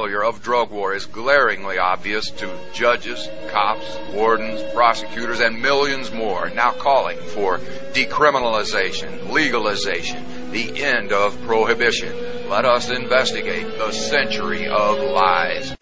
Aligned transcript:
failure 0.00 0.24
of 0.24 0.42
drug 0.42 0.70
war 0.70 0.94
is 0.94 1.04
glaringly 1.04 1.76
obvious 1.76 2.30
to 2.30 2.50
judges, 2.72 3.28
cops, 3.50 3.98
wardens, 4.14 4.62
prosecutors, 4.72 5.40
and 5.40 5.60
millions 5.60 6.10
more 6.10 6.48
now 6.54 6.72
calling 6.72 7.18
for 7.18 7.58
decriminalization, 7.92 9.30
legalization, 9.30 10.50
the 10.52 10.82
end 10.82 11.12
of 11.12 11.38
prohibition. 11.42 12.16
Let 12.48 12.64
us 12.64 12.88
investigate 12.88 13.66
the 13.76 13.92
century 13.92 14.66
of 14.66 14.96
lies. 14.98 15.76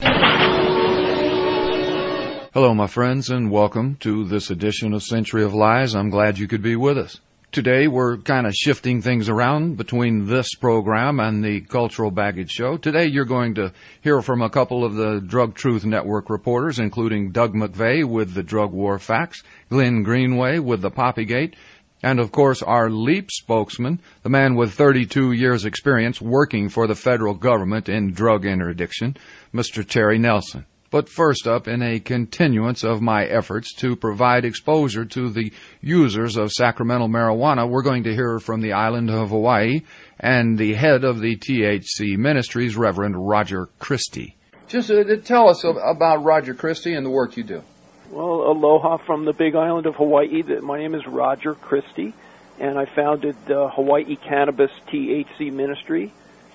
Hello, 2.53 2.75
my 2.75 2.89
friends, 2.89 3.31
and 3.31 3.53
welcome 3.53 3.95
to 4.01 4.25
this 4.25 4.51
edition 4.51 4.95
of 4.95 5.05
Century 5.05 5.45
of 5.45 5.55
Lies. 5.55 5.95
I'm 5.95 6.11
glad 6.11 6.41
you 6.41 6.49
could 6.49 6.63
be 6.63 6.75
with 6.75 6.99
us. 6.99 7.21
Today, 7.51 7.89
we're 7.89 8.19
kind 8.19 8.47
of 8.47 8.53
shifting 8.53 9.01
things 9.01 9.31
around 9.31 9.79
between 9.79 10.27
this 10.27 10.55
program 10.55 11.19
and 11.19 11.43
the 11.43 11.63
Cultural 11.63 12.11
Baggage 12.11 12.51
Show. 12.51 12.77
Today, 12.77 13.07
you're 13.07 13.25
going 13.25 13.55
to 13.55 13.73
hear 14.03 14.21
from 14.21 14.43
a 14.43 14.51
couple 14.51 14.85
of 14.85 14.97
the 14.97 15.21
Drug 15.21 15.55
Truth 15.55 15.87
Network 15.87 16.29
reporters, 16.29 16.79
including 16.79 17.31
Doug 17.31 17.55
McVay 17.55 18.05
with 18.05 18.35
the 18.35 18.43
Drug 18.43 18.73
War 18.73 18.99
Facts, 18.99 19.43
Glenn 19.71 20.03
Greenway 20.03 20.59
with 20.59 20.83
the 20.83 20.91
Poppygate, 20.91 21.55
and 22.03 22.21
of 22.21 22.33
course, 22.33 22.63
our 22.63 22.91
LEAP 22.91 23.31
spokesman, 23.31 24.01
the 24.23 24.29
man 24.29 24.55
with 24.55 24.75
32 24.75 25.33
years 25.33 25.65
experience 25.65 26.21
working 26.21 26.69
for 26.69 26.87
the 26.87 26.95
federal 26.95 27.33
government 27.33 27.89
in 27.89 28.13
drug 28.13 28.45
interdiction, 28.45 29.17
Mr. 29.55 29.89
Terry 29.89 30.19
Nelson. 30.19 30.67
But 30.91 31.11
first 31.11 31.47
up, 31.47 31.69
in 31.69 31.83
a 31.83 32.01
continuance 32.01 32.83
of 32.83 33.03
my 33.03 33.27
efforts 33.27 33.75
to 33.75 33.95
provide 33.95 34.47
exposure 34.47 35.05
to 35.05 35.29
the 35.29 35.53
users 35.83 36.37
of 36.37 36.51
sacramental 36.51 37.09
marijuana, 37.09 37.69
we're 37.69 37.83
going 37.83 38.05
to 38.05 38.15
hear 38.15 38.39
from 38.39 38.63
the 38.63 38.73
island 38.73 39.11
of 39.11 39.29
Hawaii 39.29 39.83
and 40.19 40.57
the 40.57 40.73
head 40.73 41.05
of 41.05 41.21
the 41.21 41.37
THC 41.37 42.17
Ministries, 42.17 42.75
Reverend 42.75 43.17
Roger 43.19 43.69
Christie. 43.79 44.37
Just 44.67 44.91
uh, 44.91 45.05
tell 45.17 45.51
us 45.51 45.63
about 45.63 46.25
Roger 46.25 46.55
Christie 46.55 46.95
and 46.95 47.05
the 47.05 47.11
work 47.11 47.37
you 47.37 47.45
do. 47.45 47.63
Well, 48.11 48.51
aloha 48.51 48.97
from 48.97 49.27
the 49.27 49.35
big 49.35 49.55
island 49.55 49.87
of 49.87 49.97
Hawaii. 49.97 50.43
My 50.63 50.79
name 50.79 50.95
is 50.95 51.07
Roger 51.07 51.55
Christie, 51.55 52.15
and 52.59 52.79
I 52.79 52.87
founded 52.87 53.37
the 53.47 53.69
Hawaii 53.69 54.17
Cannabis 54.17 54.71
THC 54.91 55.53
Ministry 55.53 56.15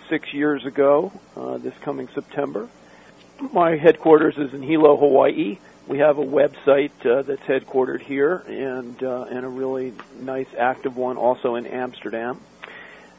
six 0.09 0.33
years 0.33 0.65
ago, 0.65 1.11
uh, 1.37 1.59
this 1.59 1.75
coming 1.83 2.09
September 2.15 2.67
my 3.51 3.75
headquarters 3.75 4.37
is 4.37 4.53
in 4.53 4.61
Hilo, 4.61 4.95
Hawaii. 4.95 5.57
We 5.87 5.97
have 5.99 6.17
a 6.17 6.25
website 6.25 6.91
uh, 7.05 7.23
that's 7.23 7.41
headquartered 7.41 8.01
here, 8.01 8.37
and 8.47 9.03
uh, 9.03 9.25
and 9.29 9.45
a 9.45 9.49
really 9.49 9.93
nice 10.19 10.47
active 10.57 10.95
one 10.95 11.17
also 11.17 11.55
in 11.55 11.65
Amsterdam. 11.65 12.39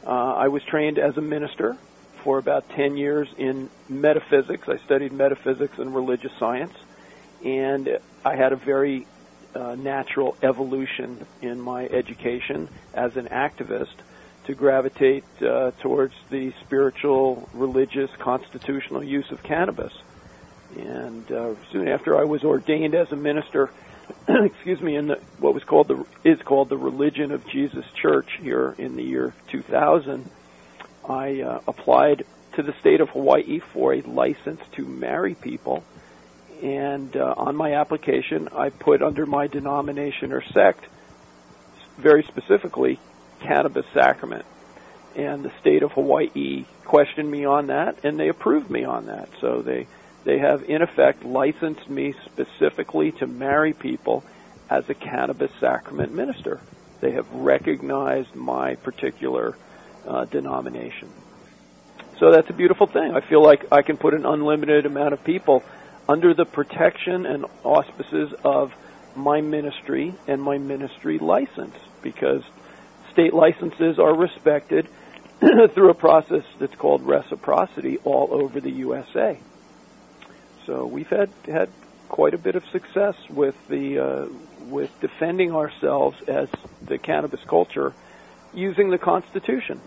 Uh, 0.05 0.09
I 0.09 0.47
was 0.47 0.63
trained 0.63 0.97
as 0.97 1.17
a 1.17 1.21
minister 1.21 1.77
for 2.23 2.39
about 2.39 2.69
10 2.69 2.97
years 2.97 3.27
in 3.37 3.69
metaphysics. 3.87 4.67
I 4.67 4.77
studied 4.77 5.13
metaphysics 5.13 5.77
and 5.77 5.93
religious 5.93 6.31
science, 6.39 6.73
and 7.43 7.99
I 8.23 8.35
had 8.35 8.51
a 8.51 8.55
very 8.55 9.05
uh, 9.53 9.75
natural 9.75 10.35
evolution 10.41 11.25
in 11.41 11.61
my 11.61 11.85
education 11.85 12.67
as 12.93 13.15
an 13.15 13.27
activist 13.27 13.95
to 14.45 14.53
gravitate 14.53 15.23
uh, 15.41 15.71
towards 15.81 16.13
the 16.29 16.51
spiritual, 16.63 17.47
religious, 17.53 18.09
constitutional 18.17 19.03
use 19.03 19.31
of 19.31 19.41
cannabis. 19.43 19.93
And 20.75 21.31
uh, 21.31 21.55
soon 21.71 21.87
after 21.87 22.17
I 22.17 22.25
was 22.25 22.43
ordained 22.43 22.95
as 22.95 23.11
a 23.11 23.15
minister, 23.15 23.71
excuse 24.27 24.81
me, 24.81 24.95
in 24.95 25.07
the, 25.07 25.19
what 25.39 25.53
was 25.53 25.63
called 25.63 25.87
the 25.87 26.05
is 26.23 26.41
called 26.41 26.69
the 26.69 26.77
Religion 26.77 27.31
of 27.31 27.47
Jesus 27.47 27.85
Church 28.01 28.37
here 28.41 28.75
in 28.77 28.95
the 28.95 29.03
year 29.03 29.33
2000, 29.49 30.29
I 31.07 31.41
uh, 31.41 31.61
applied 31.67 32.25
to 32.53 32.63
the 32.63 32.73
state 32.79 33.01
of 33.01 33.09
Hawaii 33.09 33.59
for 33.59 33.93
a 33.93 34.01
license 34.01 34.61
to 34.73 34.85
marry 34.85 35.35
people. 35.35 35.83
And 36.63 37.15
uh, 37.15 37.35
on 37.37 37.55
my 37.55 37.73
application, 37.75 38.49
I 38.53 38.69
put 38.69 39.01
under 39.01 39.25
my 39.25 39.47
denomination 39.47 40.31
or 40.31 40.41
sect, 40.41 40.85
very 41.97 42.23
specifically, 42.23 42.99
cannabis 43.41 43.85
sacrament. 43.93 44.45
And 45.15 45.43
the 45.43 45.51
state 45.59 45.83
of 45.83 45.91
Hawaii 45.91 46.65
questioned 46.85 47.29
me 47.29 47.45
on 47.45 47.67
that, 47.67 48.03
and 48.03 48.19
they 48.19 48.29
approved 48.29 48.69
me 48.69 48.83
on 48.83 49.07
that. 49.07 49.29
So 49.41 49.61
they 49.61 49.87
they 50.25 50.39
have, 50.39 50.63
in 50.63 50.81
effect, 50.81 51.23
licensed 51.23 51.87
me 51.89 52.13
specifically 52.25 53.11
to 53.13 53.27
marry 53.27 53.73
people 53.73 54.23
as 54.69 54.89
a 54.89 54.95
cannabis 54.95 55.51
sacrament 55.59 56.11
minister. 56.13 56.59
They 56.99 57.11
have 57.11 57.31
recognized 57.31 58.35
my 58.35 58.75
particular 58.75 59.55
uh, 60.05 60.25
denomination. 60.25 61.11
So 62.19 62.31
that's 62.31 62.49
a 62.49 62.53
beautiful 62.53 62.87
thing. 62.87 63.13
I 63.13 63.21
feel 63.21 63.43
like 63.43 63.71
I 63.71 63.83
can 63.83 63.97
put 63.97 64.15
an 64.15 64.25
unlimited 64.25 64.87
amount 64.87 65.13
of 65.13 65.23
people 65.23 65.63
under 66.09 66.33
the 66.33 66.45
protection 66.45 67.25
and 67.27 67.45
auspices 67.63 68.33
of 68.43 68.73
my 69.15 69.41
ministry 69.41 70.15
and 70.27 70.41
my 70.41 70.57
ministry 70.57 71.19
license 71.19 71.75
because 72.01 72.43
state 73.11 73.33
licenses 73.33 73.99
are 73.99 74.15
respected 74.15 74.87
through 75.39 75.89
a 75.89 75.93
process 75.93 76.43
that's 76.59 76.75
called 76.75 77.03
reciprocity 77.03 77.97
all 77.99 78.29
over 78.31 78.59
the 78.59 78.71
USA. 78.71 79.39
So 80.65 80.85
we've 80.85 81.07
had 81.07 81.29
had 81.45 81.69
quite 82.09 82.33
a 82.33 82.37
bit 82.37 82.55
of 82.55 82.63
success 82.71 83.15
with 83.29 83.55
the 83.67 83.99
uh, 83.99 84.25
with 84.67 84.91
defending 84.99 85.51
ourselves 85.53 86.17
as 86.27 86.49
the 86.87 86.97
cannabis 86.97 87.41
culture 87.47 87.93
using 88.53 88.89
the 88.89 88.97
Constitution. 88.97 89.79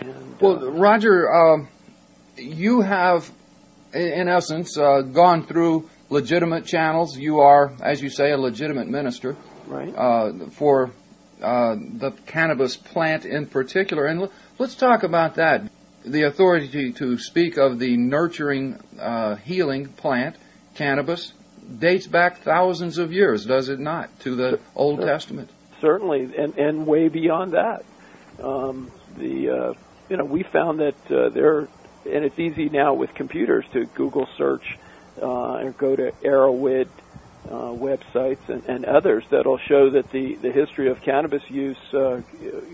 And, 0.00 0.40
well, 0.40 0.64
uh, 0.64 0.70
Roger, 0.70 1.30
uh, 1.30 1.66
you 2.36 2.82
have, 2.82 3.30
in 3.92 4.28
essence, 4.28 4.78
uh, 4.78 5.02
gone 5.02 5.44
through 5.44 5.90
legitimate 6.08 6.64
channels. 6.64 7.18
You 7.18 7.40
are, 7.40 7.72
as 7.82 8.00
you 8.00 8.08
say, 8.10 8.30
a 8.30 8.38
legitimate 8.38 8.88
minister, 8.88 9.36
right? 9.66 9.94
Uh, 9.94 10.46
for 10.50 10.92
uh, 11.42 11.74
the 11.74 12.12
cannabis 12.26 12.76
plant 12.76 13.24
in 13.24 13.46
particular, 13.46 14.06
and 14.06 14.22
l- 14.22 14.32
let's 14.58 14.76
talk 14.76 15.02
about 15.02 15.34
that 15.34 15.68
the 16.04 16.22
authority 16.22 16.92
to 16.92 17.18
speak 17.18 17.56
of 17.56 17.78
the 17.78 17.96
nurturing, 17.96 18.80
uh, 18.98 19.36
healing 19.36 19.88
plant, 19.88 20.36
cannabis, 20.74 21.32
dates 21.78 22.06
back 22.06 22.38
thousands 22.38 22.98
of 22.98 23.12
years, 23.12 23.44
does 23.44 23.68
it 23.68 23.78
not, 23.78 24.18
to 24.20 24.34
the 24.34 24.60
Old 24.74 25.00
Testament? 25.00 25.50
Certainly, 25.80 26.34
and, 26.36 26.56
and 26.56 26.86
way 26.86 27.08
beyond 27.08 27.52
that. 27.52 27.84
Um, 28.42 28.90
the 29.16 29.50
uh, 29.50 29.74
you 30.08 30.16
know 30.16 30.24
we 30.24 30.42
found 30.44 30.80
that 30.80 31.10
uh, 31.10 31.28
there, 31.30 31.60
and 31.60 32.24
it's 32.24 32.38
easy 32.38 32.68
now 32.68 32.94
with 32.94 33.14
computers 33.14 33.64
to 33.72 33.84
Google 33.86 34.28
search 34.36 34.78
uh, 35.20 35.64
or 35.64 35.72
go 35.72 35.96
to 35.96 36.12
Erowid 36.22 36.88
uh, 37.48 37.72
websites 37.72 38.48
and, 38.48 38.62
and 38.66 38.84
others 38.84 39.24
that'll 39.30 39.58
show 39.58 39.90
that 39.90 40.10
the, 40.10 40.34
the 40.36 40.52
history 40.52 40.88
of 40.88 41.00
cannabis 41.00 41.42
use, 41.50 41.78
uh, 41.94 42.20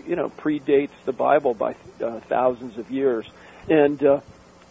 you 0.05 0.15
know, 0.15 0.29
predates 0.29 0.91
the 1.05 1.13
Bible 1.13 1.53
by 1.53 1.75
uh, 2.03 2.19
thousands 2.21 2.77
of 2.77 2.91
years. 2.91 3.25
And 3.69 4.03
uh, 4.03 4.19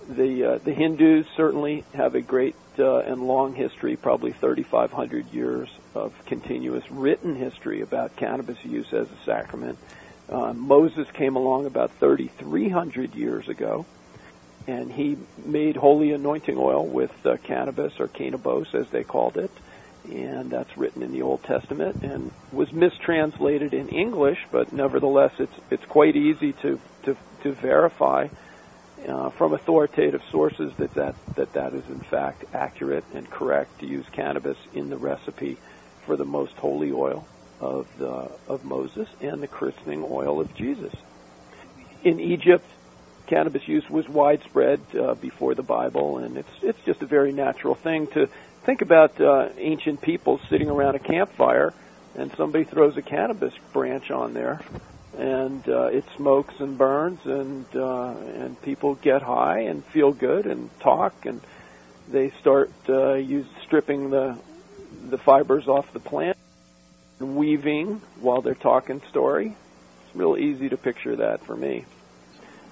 the 0.08 0.44
uh, 0.44 0.58
the 0.58 0.72
Hindus 0.72 1.26
certainly 1.36 1.84
have 1.94 2.14
a 2.14 2.20
great 2.20 2.54
uh, 2.78 2.98
and 2.98 3.22
long 3.26 3.54
history, 3.54 3.96
probably 3.96 4.32
3,500 4.32 5.32
years 5.32 5.70
of 5.94 6.12
continuous 6.26 6.88
written 6.90 7.34
history 7.34 7.80
about 7.80 8.16
cannabis 8.16 8.62
use 8.64 8.92
as 8.92 9.06
a 9.10 9.24
sacrament. 9.24 9.78
Moses 10.28 11.08
came 11.12 11.36
along 11.36 11.66
about 11.66 11.92
3,300 12.00 13.14
years 13.14 13.48
ago, 13.48 13.86
and 14.66 14.90
he 14.90 15.16
made 15.44 15.76
holy 15.76 16.12
anointing 16.12 16.56
oil 16.58 16.84
with 16.84 17.12
uh, 17.24 17.36
cannabis 17.44 18.00
or 18.00 18.08
cannabis, 18.08 18.74
as 18.74 18.88
they 18.90 19.04
called 19.04 19.36
it 19.36 19.50
and 20.10 20.50
that's 20.50 20.76
written 20.76 21.02
in 21.02 21.12
the 21.12 21.22
Old 21.22 21.42
Testament 21.44 22.02
and 22.02 22.30
was 22.52 22.72
mistranslated 22.72 23.72
in 23.72 23.88
English, 23.88 24.38
but 24.50 24.72
nevertheless, 24.72 25.32
it's 25.38 25.54
it's 25.70 25.84
quite 25.86 26.16
easy 26.16 26.52
to 26.52 26.78
to, 27.04 27.16
to 27.42 27.52
verify 27.52 28.28
uh, 29.08 29.30
from 29.30 29.52
authoritative 29.52 30.22
sources 30.30 30.72
that, 30.76 30.94
that 30.94 31.14
that 31.36 31.52
that 31.54 31.74
is 31.74 31.84
in 31.88 32.00
fact 32.00 32.44
accurate 32.52 33.04
and 33.14 33.28
correct 33.30 33.80
to 33.80 33.86
use 33.86 34.06
cannabis 34.12 34.58
in 34.74 34.90
the 34.90 34.96
recipe 34.96 35.56
for 36.04 36.16
the 36.16 36.24
most 36.24 36.54
holy 36.54 36.92
oil 36.92 37.26
of 37.60 37.88
the 37.98 38.30
of 38.48 38.64
Moses 38.64 39.08
and 39.20 39.42
the 39.42 39.48
christening 39.48 40.04
oil 40.08 40.40
of 40.40 40.54
Jesus. 40.54 40.92
In 42.02 42.20
Egypt, 42.20 42.66
cannabis 43.26 43.66
use 43.66 43.88
was 43.88 44.06
widespread 44.06 44.80
uh, 44.94 45.14
before 45.14 45.54
the 45.54 45.62
Bible, 45.62 46.18
and 46.18 46.36
it's 46.36 46.62
it's 46.62 46.80
just 46.84 47.00
a 47.02 47.06
very 47.06 47.32
natural 47.32 47.74
thing 47.74 48.06
to 48.08 48.28
think 48.64 48.82
about 48.82 49.20
uh, 49.20 49.48
ancient 49.58 50.00
people 50.00 50.40
sitting 50.48 50.70
around 50.70 50.94
a 50.94 50.98
campfire, 50.98 51.72
and 52.16 52.32
somebody 52.36 52.64
throws 52.64 52.96
a 52.96 53.02
cannabis 53.02 53.54
branch 53.72 54.10
on 54.10 54.32
there, 54.32 54.60
and 55.18 55.68
uh, 55.68 55.86
it 55.86 56.04
smokes 56.16 56.54
and 56.58 56.76
burns, 56.78 57.20
and 57.24 57.66
uh, 57.74 58.14
and 58.36 58.60
people 58.62 58.94
get 58.94 59.22
high 59.22 59.60
and 59.60 59.84
feel 59.86 60.12
good 60.12 60.46
and 60.46 60.70
talk, 60.80 61.26
and 61.26 61.40
they 62.08 62.30
start 62.40 62.70
uh, 62.88 63.14
use 63.14 63.46
stripping 63.64 64.10
the 64.10 64.38
the 65.10 65.18
fibers 65.18 65.68
off 65.68 65.92
the 65.92 66.00
plant, 66.00 66.36
and 67.20 67.36
weaving 67.36 68.00
while 68.20 68.40
they're 68.40 68.54
talking 68.54 69.02
story. 69.10 69.54
It's 70.06 70.16
real 70.16 70.36
easy 70.36 70.68
to 70.70 70.76
picture 70.76 71.16
that 71.16 71.44
for 71.44 71.56
me. 71.56 71.84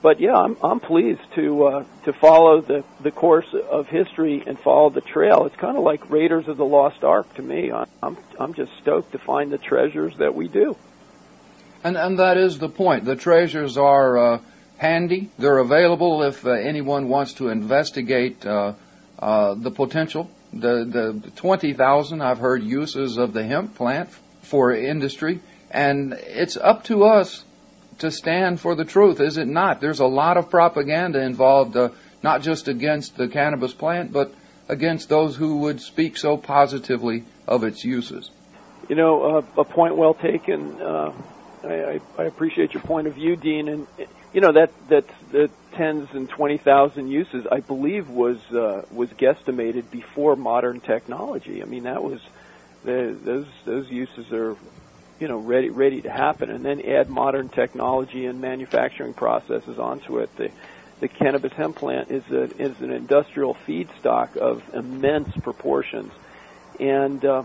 But 0.02 0.20
yeah, 0.20 0.34
I'm 0.34 0.56
I'm 0.62 0.80
pleased 0.80 1.22
to 1.36 1.64
uh, 1.64 1.84
to 2.04 2.12
follow 2.12 2.60
the 2.60 2.84
the 3.00 3.12
course 3.12 3.54
of 3.70 3.86
history 3.86 4.42
and 4.46 4.58
follow 4.58 4.90
the 4.90 5.00
trail. 5.00 5.46
It's 5.46 5.56
kind 5.56 5.76
of 5.76 5.84
like 5.84 6.10
Raiders 6.10 6.48
of 6.48 6.56
the 6.56 6.64
Lost 6.64 7.04
Ark 7.04 7.32
to 7.34 7.42
me. 7.42 7.70
I'm 7.72 8.16
I'm 8.38 8.52
just 8.52 8.72
stoked 8.80 9.12
to 9.12 9.18
find 9.18 9.52
the 9.52 9.58
treasures 9.58 10.16
that 10.18 10.34
we 10.34 10.48
do. 10.48 10.76
And 11.84 11.96
and 11.96 12.18
that 12.18 12.36
is 12.36 12.58
the 12.58 12.68
point. 12.68 13.04
The 13.04 13.16
treasures 13.16 13.78
are 13.78 14.18
uh, 14.18 14.38
handy. 14.78 15.30
They're 15.38 15.58
available 15.58 16.22
if 16.24 16.44
uh, 16.44 16.50
anyone 16.50 17.08
wants 17.08 17.34
to 17.34 17.48
investigate 17.48 18.44
uh, 18.44 18.74
uh, 19.18 19.54
the 19.54 19.70
potential. 19.70 20.30
The 20.52 20.84
the 20.84 21.30
twenty 21.36 21.72
thousand 21.72 22.22
I've 22.22 22.38
heard 22.38 22.62
uses 22.62 23.16
of 23.16 23.32
the 23.32 23.44
hemp 23.44 23.76
plant 23.76 24.10
for 24.42 24.74
industry, 24.74 25.40
and 25.70 26.12
it's 26.12 26.56
up 26.56 26.84
to 26.84 27.04
us 27.04 27.44
to 27.98 28.10
stand 28.10 28.60
for 28.60 28.74
the 28.74 28.84
truth, 28.84 29.20
is 29.20 29.36
it 29.36 29.48
not? 29.48 29.80
There's 29.80 30.00
a 30.00 30.06
lot 30.06 30.36
of 30.36 30.50
propaganda 30.50 31.20
involved, 31.20 31.76
uh, 31.76 31.90
not 32.22 32.42
just 32.42 32.68
against 32.68 33.16
the 33.16 33.28
cannabis 33.28 33.72
plant, 33.72 34.12
but 34.12 34.34
against 34.68 35.08
those 35.08 35.36
who 35.36 35.58
would 35.58 35.80
speak 35.80 36.16
so 36.16 36.36
positively 36.36 37.24
of 37.46 37.64
its 37.64 37.84
uses. 37.84 38.30
You 38.88 38.96
know, 38.96 39.38
uh, 39.38 39.60
a 39.60 39.64
point 39.64 39.96
well 39.96 40.14
taken. 40.14 40.80
Uh, 40.80 41.12
I, 41.64 42.00
I, 42.18 42.24
appreciate 42.24 42.74
your 42.74 42.82
point 42.82 43.06
of 43.06 43.14
view, 43.14 43.36
Dean. 43.36 43.68
And 43.68 43.86
you 44.32 44.40
know 44.40 44.52
that 44.52 44.72
that 44.88 45.04
the 45.30 45.50
tens 45.72 46.08
and 46.12 46.28
twenty 46.28 46.58
thousand 46.58 47.08
uses, 47.08 47.46
I 47.50 47.60
believe, 47.60 48.08
was 48.08 48.38
uh, 48.50 48.84
was 48.90 49.08
guesstimated 49.10 49.90
before 49.90 50.34
modern 50.34 50.80
technology. 50.80 51.62
I 51.62 51.66
mean, 51.66 51.84
that 51.84 52.02
was 52.02 52.20
the, 52.84 53.16
those 53.22 53.46
those 53.64 53.88
uses 53.90 54.32
are 54.32 54.56
you 55.22 55.28
know 55.28 55.38
ready 55.38 55.70
ready 55.70 56.02
to 56.02 56.10
happen, 56.10 56.50
and 56.50 56.64
then 56.64 56.84
add 56.84 57.08
modern 57.08 57.48
technology 57.48 58.26
and 58.26 58.40
manufacturing 58.40 59.14
processes 59.14 59.78
onto 59.78 60.18
it. 60.18 60.34
The 60.36 60.50
the 60.98 61.06
cannabis 61.06 61.52
hemp 61.52 61.76
plant 61.76 62.10
is 62.10 62.28
a, 62.32 62.42
is 62.60 62.80
an 62.80 62.90
industrial 62.90 63.54
feedstock 63.66 64.36
of 64.36 64.62
immense 64.74 65.32
proportions, 65.36 66.12
and 66.80 67.24
uh, 67.24 67.44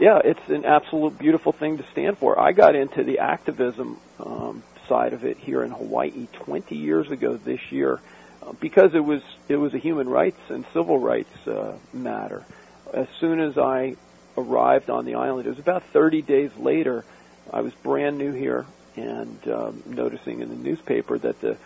yeah, 0.00 0.20
it's 0.24 0.48
an 0.48 0.64
absolute 0.64 1.16
beautiful 1.16 1.52
thing 1.52 1.78
to 1.78 1.84
stand 1.92 2.18
for. 2.18 2.36
I 2.36 2.50
got 2.50 2.74
into 2.74 3.04
the 3.04 3.20
activism 3.20 4.00
um, 4.18 4.64
side 4.88 5.12
of 5.12 5.24
it 5.24 5.38
here 5.38 5.62
in 5.62 5.70
Hawaii 5.70 6.26
20 6.32 6.74
years 6.74 7.12
ago 7.12 7.36
this 7.36 7.60
year 7.70 8.00
uh, 8.42 8.54
because 8.54 8.96
it 8.96 9.04
was 9.04 9.22
it 9.48 9.56
was 9.56 9.72
a 9.72 9.78
human 9.78 10.08
rights 10.08 10.40
and 10.48 10.64
civil 10.72 10.98
rights 10.98 11.46
uh, 11.46 11.76
matter. 11.92 12.44
As 12.92 13.06
soon 13.20 13.38
as 13.38 13.56
I 13.56 13.94
arrived 14.38 14.90
on 14.90 15.04
the 15.04 15.14
island. 15.14 15.46
It 15.46 15.50
was 15.50 15.58
about 15.58 15.84
30 15.92 16.22
days 16.22 16.50
later. 16.56 17.04
I 17.52 17.60
was 17.60 17.72
brand 17.74 18.18
new 18.18 18.32
here 18.32 18.66
and 18.96 19.48
um, 19.48 19.82
noticing 19.86 20.40
in 20.40 20.48
the 20.48 20.56
newspaper 20.56 21.18
that 21.18 21.40
the 21.40 21.56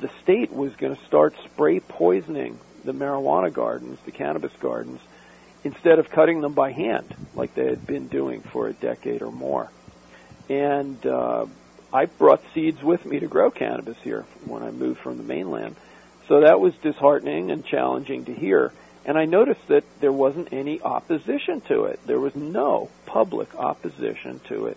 the 0.00 0.10
state 0.22 0.52
was 0.52 0.74
going 0.76 0.94
to 0.94 1.04
start 1.06 1.34
spray 1.44 1.80
poisoning 1.80 2.58
the 2.84 2.92
marijuana 2.92 3.52
gardens, 3.52 3.98
the 4.04 4.12
cannabis 4.12 4.52
gardens, 4.60 5.00
instead 5.64 5.98
of 5.98 6.08
cutting 6.08 6.40
them 6.40 6.52
by 6.52 6.70
hand 6.70 7.14
like 7.34 7.54
they 7.54 7.66
had 7.66 7.84
been 7.86 8.06
doing 8.06 8.40
for 8.40 8.68
a 8.68 8.72
decade 8.72 9.22
or 9.22 9.32
more. 9.32 9.70
And 10.48 11.04
uh, 11.04 11.46
I 11.92 12.06
brought 12.06 12.42
seeds 12.54 12.82
with 12.82 13.04
me 13.04 13.20
to 13.20 13.26
grow 13.26 13.50
cannabis 13.50 13.96
here 14.02 14.24
when 14.44 14.62
I 14.62 14.70
moved 14.70 15.00
from 15.00 15.16
the 15.16 15.24
mainland. 15.24 15.76
So 16.28 16.40
that 16.42 16.60
was 16.60 16.74
disheartening 16.76 17.50
and 17.50 17.64
challenging 17.64 18.26
to 18.26 18.34
hear. 18.34 18.72
And 19.08 19.16
I 19.16 19.24
noticed 19.24 19.66
that 19.68 19.84
there 20.00 20.12
wasn't 20.12 20.52
any 20.52 20.82
opposition 20.82 21.62
to 21.62 21.84
it. 21.84 21.98
There 22.04 22.20
was 22.20 22.36
no 22.36 22.90
public 23.06 23.54
opposition 23.54 24.38
to 24.48 24.66
it. 24.66 24.76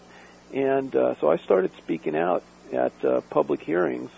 And 0.53 0.95
uh, 0.95 1.15
so 1.19 1.29
I 1.29 1.35
started 1.35 1.75
speaking 1.75 2.15
out 2.15 2.41
at 2.71 2.93
uh, 3.03 3.19
public 3.29 3.61
hearings, 3.61 4.09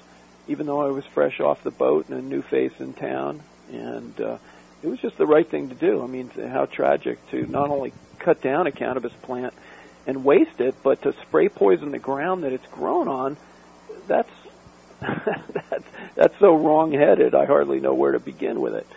even 0.48 0.68
though 0.68 0.82
I 0.82 0.92
was 0.92 1.04
fresh 1.16 1.40
off 1.40 1.64
the 1.64 1.72
boat 1.72 2.10
and 2.10 2.20
a 2.20 2.22
new 2.22 2.44
face 2.44 2.74
in 2.78 2.94
town. 2.94 3.42
And 3.72 4.22
uh, 4.22 4.38
it 4.84 4.88
was 4.88 5.00
just 5.00 5.18
the 5.18 5.26
right 5.26 5.50
thing 5.50 5.70
to 5.70 5.76
do. 5.76 6.04
I 6.04 6.06
mean, 6.06 6.30
how 6.30 6.66
tragic 6.66 7.18
to 7.32 7.48
not 7.48 7.72
only 7.72 7.92
cut 8.20 8.40
down 8.40 8.68
a 8.68 8.72
cannabis 8.72 9.14
plant 9.24 9.56
and 10.06 10.24
waste 10.24 10.62
it, 10.62 10.76
but 10.84 11.02
to 11.02 11.16
spray 11.24 11.50
poison 11.50 11.90
the 11.90 11.98
ground 11.98 12.44
that 12.44 12.54
it's 12.54 12.68
grown 12.68 13.08
on. 13.08 13.36
That's 14.06 14.30
that's 15.02 15.88
that's 16.14 16.40
so 16.40 16.56
wrong-headed. 16.56 17.34
I 17.34 17.46
hardly 17.46 17.80
know 17.80 17.96
where 17.96 18.12
to 18.12 18.20
begin 18.20 18.62
with 18.62 18.76
it. 18.76 18.88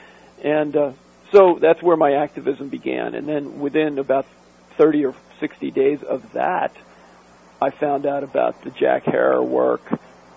And 0.44 0.76
uh, 0.76 0.92
so 1.32 1.58
that's 1.60 1.82
where 1.82 1.96
my 1.96 2.12
activism 2.12 2.68
began. 2.68 3.14
And 3.14 3.28
then 3.28 3.60
within 3.60 3.98
about 3.98 4.26
30 4.76 5.06
or 5.06 5.14
60 5.40 5.70
days 5.70 6.02
of 6.02 6.32
that, 6.32 6.76
I 7.60 7.70
found 7.70 8.06
out 8.06 8.22
about 8.22 8.62
the 8.62 8.70
Jack 8.70 9.04
Herer 9.04 9.42
work. 9.42 9.82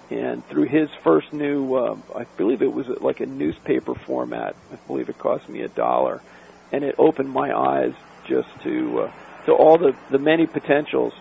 And 0.09 0.45
through 0.47 0.65
his 0.65 0.89
first 1.03 1.31
new, 1.33 1.75
uh, 1.75 1.95
I 2.15 2.24
believe 2.38 2.62
it 2.63 2.74
was 2.74 2.88
like 2.88 3.19
a 3.19 3.27
newspaper 3.27 3.94
format. 3.94 4.56
I 4.71 4.75
believe 4.88 5.09
it 5.09 5.19
cost 5.19 5.47
me 5.47 5.62
a 5.62 5.68
dollar, 5.68 6.24
and 6.71 6.83
it 6.83 6.95
opened 6.97 7.30
my 7.30 7.56
eyes 7.56 7.94
just 8.27 8.50
to 8.63 9.01
uh, 9.01 9.12
to 9.45 9.51
all 9.53 9.77
the 9.77 9.95
the 10.09 10.18
many 10.18 10.47
potentials 10.47 11.13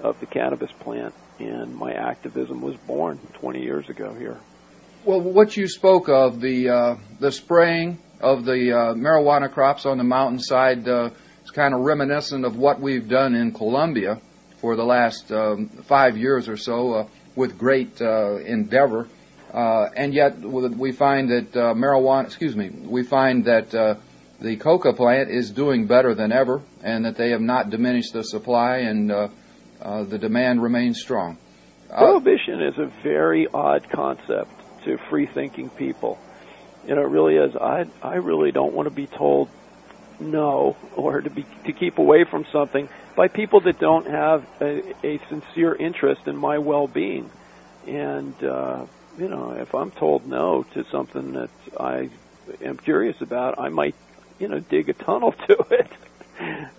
of 0.00 0.20
the 0.20 0.26
cannabis 0.26 0.70
plant. 0.72 1.14
And 1.38 1.74
my 1.74 1.92
activism 1.92 2.60
was 2.60 2.76
born 2.76 3.18
20 3.40 3.62
years 3.62 3.88
ago 3.88 4.12
here. 4.12 4.38
Well, 5.06 5.20
what 5.20 5.56
you 5.56 5.66
spoke 5.66 6.10
of 6.10 6.40
the 6.40 6.68
uh, 6.68 6.96
the 7.18 7.32
spraying 7.32 7.98
of 8.20 8.44
the 8.44 8.72
uh, 8.72 8.94
marijuana 8.94 9.52
crops 9.52 9.86
on 9.86 9.98
the 9.98 10.04
mountainside 10.04 10.88
uh, 10.88 11.10
is 11.44 11.50
kind 11.50 11.74
of 11.74 11.80
reminiscent 11.80 12.44
of 12.44 12.56
what 12.56 12.80
we've 12.80 13.08
done 13.08 13.34
in 13.34 13.52
Colombia 13.52 14.20
for 14.58 14.76
the 14.76 14.84
last 14.84 15.30
um, 15.32 15.68
five 15.84 16.16
years 16.16 16.48
or 16.48 16.56
so 16.56 16.92
uh, 16.92 17.06
with 17.34 17.58
great 17.58 18.00
uh, 18.00 18.36
endeavor. 18.36 19.08
Uh, 19.52 19.88
and 19.96 20.12
yet 20.12 20.38
we 20.38 20.92
find 20.92 21.30
that 21.30 21.56
uh, 21.56 21.74
marijuana, 21.74 22.24
excuse 22.24 22.56
me, 22.56 22.68
we 22.68 23.02
find 23.02 23.44
that 23.44 23.70
the 24.38 24.56
coca 24.56 24.92
plant 24.92 25.30
is 25.30 25.50
doing 25.50 25.86
better 25.86 26.14
than 26.14 26.30
ever 26.30 26.62
and 26.82 27.04
that 27.04 27.16
they 27.16 27.30
have 27.30 27.40
not 27.40 27.70
diminished 27.70 28.12
the 28.12 28.22
supply 28.22 28.78
and 28.78 29.10
the 29.10 30.18
demand 30.18 30.62
remains 30.62 31.00
strong. 31.00 31.38
Prohibition 31.88 32.60
is 32.60 32.76
a 32.78 32.86
very 33.02 33.46
odd 33.54 33.88
concept 33.88 34.50
to 34.84 34.98
free 35.08 35.26
thinking 35.26 35.70
people 35.70 36.18
you 36.86 36.94
know, 36.94 37.02
it 37.02 37.08
really 37.08 37.36
is. 37.36 37.56
I 37.56 37.86
I 38.02 38.16
really 38.16 38.52
don't 38.52 38.72
want 38.72 38.86
to 38.86 38.94
be 38.94 39.06
told 39.06 39.48
no 40.18 40.76
or 40.94 41.20
to 41.20 41.30
be 41.30 41.44
to 41.64 41.72
keep 41.72 41.98
away 41.98 42.24
from 42.24 42.46
something 42.52 42.88
by 43.14 43.28
people 43.28 43.60
that 43.60 43.78
don't 43.78 44.06
have 44.06 44.46
a, 44.60 44.94
a 45.06 45.20
sincere 45.28 45.74
interest 45.74 46.26
in 46.26 46.36
my 46.36 46.58
well-being. 46.58 47.30
And 47.86 48.34
uh, 48.42 48.86
you 49.18 49.28
know, 49.28 49.52
if 49.52 49.74
I'm 49.74 49.90
told 49.90 50.26
no 50.26 50.64
to 50.74 50.84
something 50.90 51.32
that 51.32 51.50
I 51.78 52.10
am 52.62 52.76
curious 52.76 53.20
about, 53.20 53.58
I 53.58 53.68
might, 53.68 53.94
you 54.38 54.48
know, 54.48 54.60
dig 54.60 54.88
a 54.88 54.92
tunnel 54.92 55.32
to 55.48 55.66
it. 55.70 55.90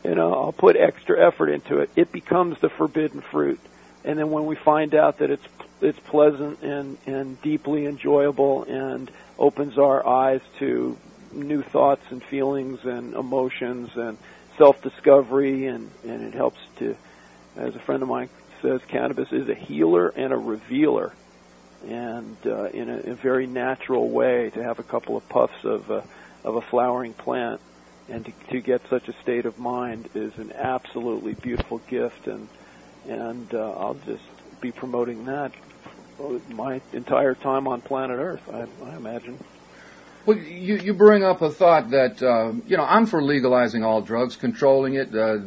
you 0.04 0.16
know, 0.16 0.34
I'll 0.34 0.52
put 0.52 0.76
extra 0.76 1.26
effort 1.26 1.50
into 1.50 1.80
it. 1.80 1.90
It 1.96 2.12
becomes 2.12 2.60
the 2.60 2.70
forbidden 2.70 3.22
fruit. 3.22 3.60
And 4.04 4.18
then 4.18 4.30
when 4.30 4.46
we 4.46 4.56
find 4.56 4.94
out 4.96 5.20
that 5.20 5.32
it's 5.32 5.46
it's 5.82 6.00
pleasant 6.00 6.62
and 6.62 6.98
and 7.06 7.42
deeply 7.42 7.86
enjoyable 7.86 8.64
and 8.64 9.12
opens 9.38 9.78
our 9.78 10.06
eyes 10.06 10.42
to 10.60 10.98
new 11.32 11.62
thoughts 11.62 12.04
and 12.10 12.24
feelings 12.24 12.80
and 12.84 13.14
emotions 13.14 13.90
and 13.96 14.18
self-discovery 14.58 15.68
and, 15.68 15.90
and 16.04 16.24
it 16.24 16.34
helps 16.34 16.60
to, 16.78 16.96
as 17.56 17.76
a 17.76 17.80
friend 17.80 18.02
of 18.02 18.10
mine 18.10 18.30
says, 18.62 18.82
cannabis 18.88 19.32
is 19.32 19.48
a 19.50 19.54
healer 19.54 20.10
and 20.10 20.34
a 20.34 20.38
revealer. 20.38 21.14
And 21.88 22.38
uh, 22.46 22.66
in 22.66 22.90
a, 22.90 23.12
a 23.12 23.16
very 23.16 23.46
natural 23.46 24.10
way 24.10 24.50
to 24.52 24.64
have 24.64 24.80
a 24.80 24.84
couple 24.84 25.16
of 25.16 25.30
puffs 25.30 25.64
of 25.64 25.92
a, 25.92 26.04
of 26.44 26.56
a 26.56 26.62
flowering 26.62 27.14
plant 27.14 27.62
and 28.10 28.26
to, 28.26 28.32
to 28.50 28.62
get 28.62 28.82
such 28.90 29.08
a 29.10 29.14
state 29.22 29.46
of 29.46 29.60
mind 29.60 30.10
is 30.16 30.36
an 30.38 30.54
absolutely 30.54 31.34
beautiful 31.34 31.80
gift 31.88 32.28
and 32.28 32.48
and 33.08 33.54
uh, 33.54 33.72
I'll 33.72 33.94
just 33.94 34.24
be 34.62 34.72
promoting 34.72 35.26
that 35.26 35.52
my 36.50 36.82
entire 36.94 37.36
time 37.36 37.68
on 37.68 37.82
planet 37.82 38.18
Earth, 38.18 38.42
I, 38.52 38.66
I 38.86 38.96
imagine. 38.96 39.38
Well, 40.26 40.38
you, 40.38 40.78
you 40.78 40.94
bring 40.94 41.24
up 41.24 41.42
a 41.42 41.50
thought 41.50 41.92
that, 41.92 42.22
uh, 42.22 42.54
you 42.66 42.76
know, 42.76 42.84
I'm 42.84 43.06
for 43.06 43.24
legalizing 43.24 43.84
all 43.84 44.02
drugs, 44.02 44.36
controlling 44.36 44.96
it, 44.96 45.16
uh, 45.16 45.38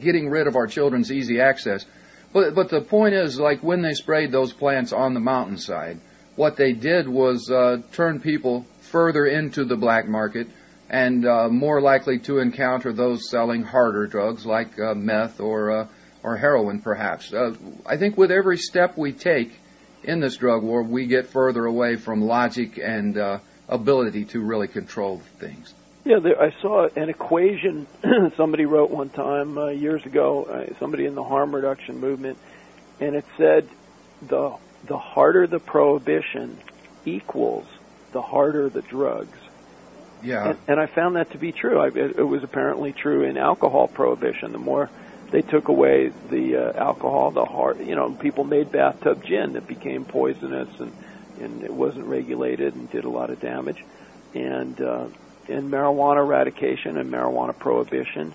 getting 0.00 0.30
rid 0.30 0.46
of 0.46 0.56
our 0.56 0.66
children's 0.66 1.12
easy 1.12 1.40
access. 1.40 1.84
But, 2.32 2.54
but 2.54 2.70
the 2.70 2.80
point 2.80 3.14
is, 3.14 3.38
like 3.38 3.62
when 3.62 3.82
they 3.82 3.92
sprayed 3.92 4.32
those 4.32 4.52
plants 4.52 4.92
on 4.92 5.12
the 5.12 5.20
mountainside, 5.20 6.00
what 6.36 6.56
they 6.56 6.72
did 6.72 7.06
was 7.06 7.50
uh, 7.50 7.82
turn 7.92 8.20
people 8.20 8.64
further 8.80 9.26
into 9.26 9.64
the 9.64 9.76
black 9.76 10.08
market 10.08 10.46
and 10.88 11.26
uh, 11.26 11.48
more 11.48 11.80
likely 11.80 12.18
to 12.20 12.38
encounter 12.38 12.92
those 12.92 13.28
selling 13.28 13.62
harder 13.62 14.06
drugs 14.06 14.46
like 14.46 14.78
uh, 14.78 14.94
meth 14.94 15.40
or, 15.40 15.70
uh, 15.70 15.86
or 16.22 16.36
heroin, 16.36 16.80
perhaps. 16.80 17.32
Uh, 17.32 17.54
I 17.86 17.96
think 17.96 18.16
with 18.16 18.30
every 18.30 18.58
step 18.58 18.96
we 18.96 19.12
take, 19.12 19.52
in 20.04 20.20
this 20.20 20.36
drug 20.36 20.62
war, 20.62 20.82
we 20.82 21.06
get 21.06 21.26
further 21.26 21.64
away 21.64 21.96
from 21.96 22.22
logic 22.22 22.78
and 22.78 23.16
uh, 23.16 23.38
ability 23.68 24.24
to 24.26 24.40
really 24.40 24.68
control 24.68 25.22
things. 25.38 25.74
Yeah, 26.04 26.18
there, 26.18 26.40
I 26.40 26.50
saw 26.60 26.88
an 26.96 27.08
equation 27.08 27.86
somebody 28.36 28.64
wrote 28.64 28.90
one 28.90 29.10
time 29.10 29.56
uh, 29.56 29.68
years 29.68 30.04
ago, 30.04 30.44
uh, 30.44 30.78
somebody 30.80 31.06
in 31.06 31.14
the 31.14 31.22
harm 31.22 31.54
reduction 31.54 31.98
movement, 31.98 32.38
and 33.00 33.14
it 33.14 33.24
said 33.36 33.68
the 34.28 34.56
the 34.88 34.98
harder 34.98 35.46
the 35.46 35.60
prohibition 35.60 36.58
equals 37.04 37.66
the 38.10 38.20
harder 38.20 38.68
the 38.68 38.82
drugs. 38.82 39.38
Yeah. 40.24 40.50
And, 40.50 40.58
and 40.68 40.80
I 40.80 40.86
found 40.86 41.16
that 41.16 41.30
to 41.32 41.38
be 41.38 41.52
true. 41.52 41.78
I, 41.78 41.86
it, 41.86 42.18
it 42.18 42.26
was 42.26 42.42
apparently 42.42 42.92
true 42.92 43.22
in 43.22 43.36
alcohol 43.36 43.88
prohibition. 43.88 44.52
The 44.52 44.58
more 44.58 44.90
they 45.32 45.42
took 45.42 45.68
away 45.68 46.12
the 46.30 46.56
uh, 46.56 46.78
alcohol, 46.78 47.30
the 47.30 47.44
hard, 47.44 47.80
you 47.80 47.96
know, 47.96 48.12
people 48.12 48.44
made 48.44 48.70
bathtub 48.70 49.24
gin 49.24 49.54
that 49.54 49.66
became 49.66 50.04
poisonous 50.04 50.68
and 50.78 50.92
and 51.40 51.64
it 51.64 51.72
wasn't 51.72 52.04
regulated 52.04 52.74
and 52.74 52.88
did 52.90 53.04
a 53.04 53.08
lot 53.08 53.30
of 53.30 53.40
damage. 53.40 53.82
And 54.34 54.80
uh, 54.80 55.06
in 55.48 55.70
marijuana 55.70 56.18
eradication 56.18 56.98
and 56.98 57.10
marijuana 57.10 57.58
prohibition, 57.58 58.32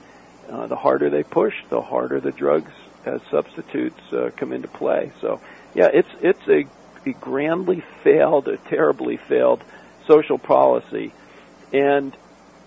uh, 0.50 0.68
the 0.68 0.75
harder 0.75 1.10
they 1.10 1.24
push, 1.24 1.54
the 1.70 1.82
harder 1.82 2.20
the 2.20 2.32
drugs 2.32 2.72
as 3.06 3.22
substitutes 3.32 4.01
uh, 4.12 4.32
come 4.36 4.51
into 4.51 4.68
play. 4.68 5.12
So, 5.22 5.39
yeah, 5.74 5.89
it's 5.94 6.10
it's 6.22 6.48
a, 6.48 6.66
a 7.10 7.13
grandly 7.13 7.84
failed, 8.04 8.48
a 8.48 8.58
terribly 8.58 9.18
failed 9.18 9.63
social 10.08 10.38
policy, 10.38 11.13
and 11.72 12.16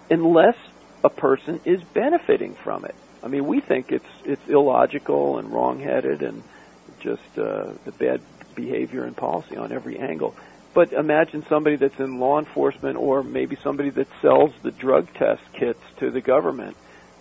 unless 0.09 0.57
a 1.03 1.11
person 1.11 1.61
is 1.65 1.83
benefiting 1.83 2.55
from 2.55 2.85
it, 2.85 2.95
I 3.23 3.29
mean, 3.29 3.47
we 3.47 3.61
think 3.61 3.93
it's 3.93 4.09
it's 4.25 4.47
illogical 4.49 5.39
and 5.39 5.53
wrongheaded 5.53 6.23
and 6.23 6.43
just 7.01 7.39
uh, 7.39 7.73
the 7.85 7.93
bad 7.93 8.21
behavior 8.55 9.05
and 9.05 9.17
policy 9.17 9.57
on 9.57 9.73
every 9.73 9.99
angle. 9.99 10.35
But 10.73 10.93
imagine 10.93 11.45
somebody 11.49 11.77
that's 11.77 11.99
in 11.99 12.21
law 12.21 12.39
enforcement 12.39 12.97
or 12.97 13.23
maybe 13.23 13.57
somebody 13.63 13.91
that 13.91 14.07
sells 14.23 14.53
the 14.63 14.71
drug 14.71 15.13
test 15.15 15.43
kits 15.53 15.83
to 15.99 16.11
the 16.11 16.21
government. 16.21 16.77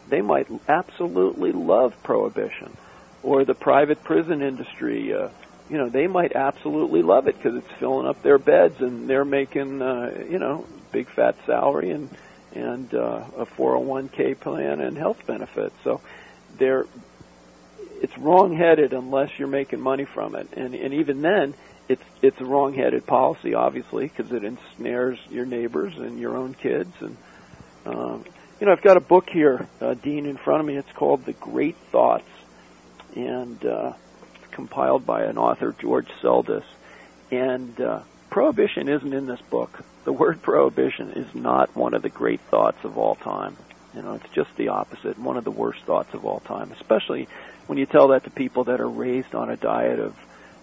They 0.07 0.21
might 0.21 0.47
absolutely 0.67 1.51
love 1.51 1.95
prohibition. 2.03 2.75
Or 3.23 3.45
the 3.45 3.55
private 3.55 4.03
prison 4.03 4.41
industry, 4.41 5.13
uh, 5.13 5.29
you 5.69 5.77
know, 5.77 5.89
they 5.89 6.07
might 6.07 6.35
absolutely 6.35 7.01
love 7.01 7.27
it 7.27 7.37
because 7.37 7.55
it's 7.55 7.71
filling 7.79 8.07
up 8.07 8.21
their 8.21 8.37
beds 8.37 8.81
and 8.81 9.09
they're 9.09 9.25
making, 9.25 9.81
uh, 9.81 10.25
you 10.29 10.39
know, 10.39 10.65
big 10.91 11.09
fat 11.09 11.35
salary 11.45 11.91
and 11.91 12.09
and 12.53 12.93
uh, 12.93 13.23
a 13.37 13.45
401k 13.45 14.39
plan 14.39 14.81
and 14.81 14.97
health 14.97 15.25
benefits. 15.25 15.75
So 15.83 16.01
they're 16.57 16.85
it's 18.01 18.17
wrong-headed 18.17 18.93
unless 18.93 19.29
you're 19.37 19.47
making 19.47 19.81
money 19.81 20.05
from 20.05 20.35
it, 20.35 20.47
and 20.53 20.73
and 20.73 20.93
even 20.93 21.21
then, 21.21 21.53
it's 21.87 22.03
it's 22.21 22.39
a 22.39 22.45
wrong-headed 22.45 23.05
policy, 23.05 23.53
obviously, 23.53 24.07
because 24.07 24.31
it 24.31 24.43
ensnares 24.43 25.19
your 25.29 25.45
neighbors 25.45 25.97
and 25.97 26.19
your 26.19 26.37
own 26.37 26.53
kids. 26.53 26.93
And 27.01 27.17
um, 27.85 28.25
you 28.59 28.67
know, 28.67 28.71
I've 28.71 28.81
got 28.81 28.97
a 28.97 29.01
book 29.01 29.29
here, 29.29 29.67
uh, 29.81 29.93
Dean, 29.95 30.25
in 30.25 30.37
front 30.37 30.61
of 30.61 30.65
me. 30.65 30.77
It's 30.77 30.91
called 30.93 31.25
The 31.25 31.33
Great 31.33 31.77
Thoughts, 31.91 32.29
and 33.15 33.63
uh, 33.65 33.93
it's 34.35 34.53
compiled 34.53 35.05
by 35.05 35.23
an 35.23 35.37
author, 35.37 35.75
George 35.79 36.09
Seldes. 36.21 36.63
And 37.31 37.79
uh, 37.79 38.01
prohibition 38.29 38.89
isn't 38.89 39.13
in 39.13 39.25
this 39.25 39.41
book. 39.49 39.83
The 40.05 40.13
word 40.13 40.41
prohibition 40.41 41.11
is 41.11 41.33
not 41.35 41.75
one 41.75 41.93
of 41.93 42.01
the 42.01 42.09
great 42.09 42.41
thoughts 42.41 42.83
of 42.83 42.97
all 42.97 43.15
time. 43.15 43.57
You 43.95 44.01
know, 44.01 44.13
it's 44.13 44.33
just 44.33 44.55
the 44.55 44.69
opposite, 44.69 45.17
one 45.17 45.37
of 45.37 45.43
the 45.43 45.51
worst 45.51 45.81
thoughts 45.83 46.13
of 46.13 46.25
all 46.25 46.39
time, 46.41 46.71
especially 46.71 47.27
when 47.67 47.77
you 47.77 47.85
tell 47.85 48.09
that 48.09 48.23
to 48.23 48.29
people 48.29 48.65
that 48.65 48.79
are 48.79 48.89
raised 48.89 49.33
on 49.33 49.49
a 49.49 49.57
diet 49.57 49.99
of 49.99 50.15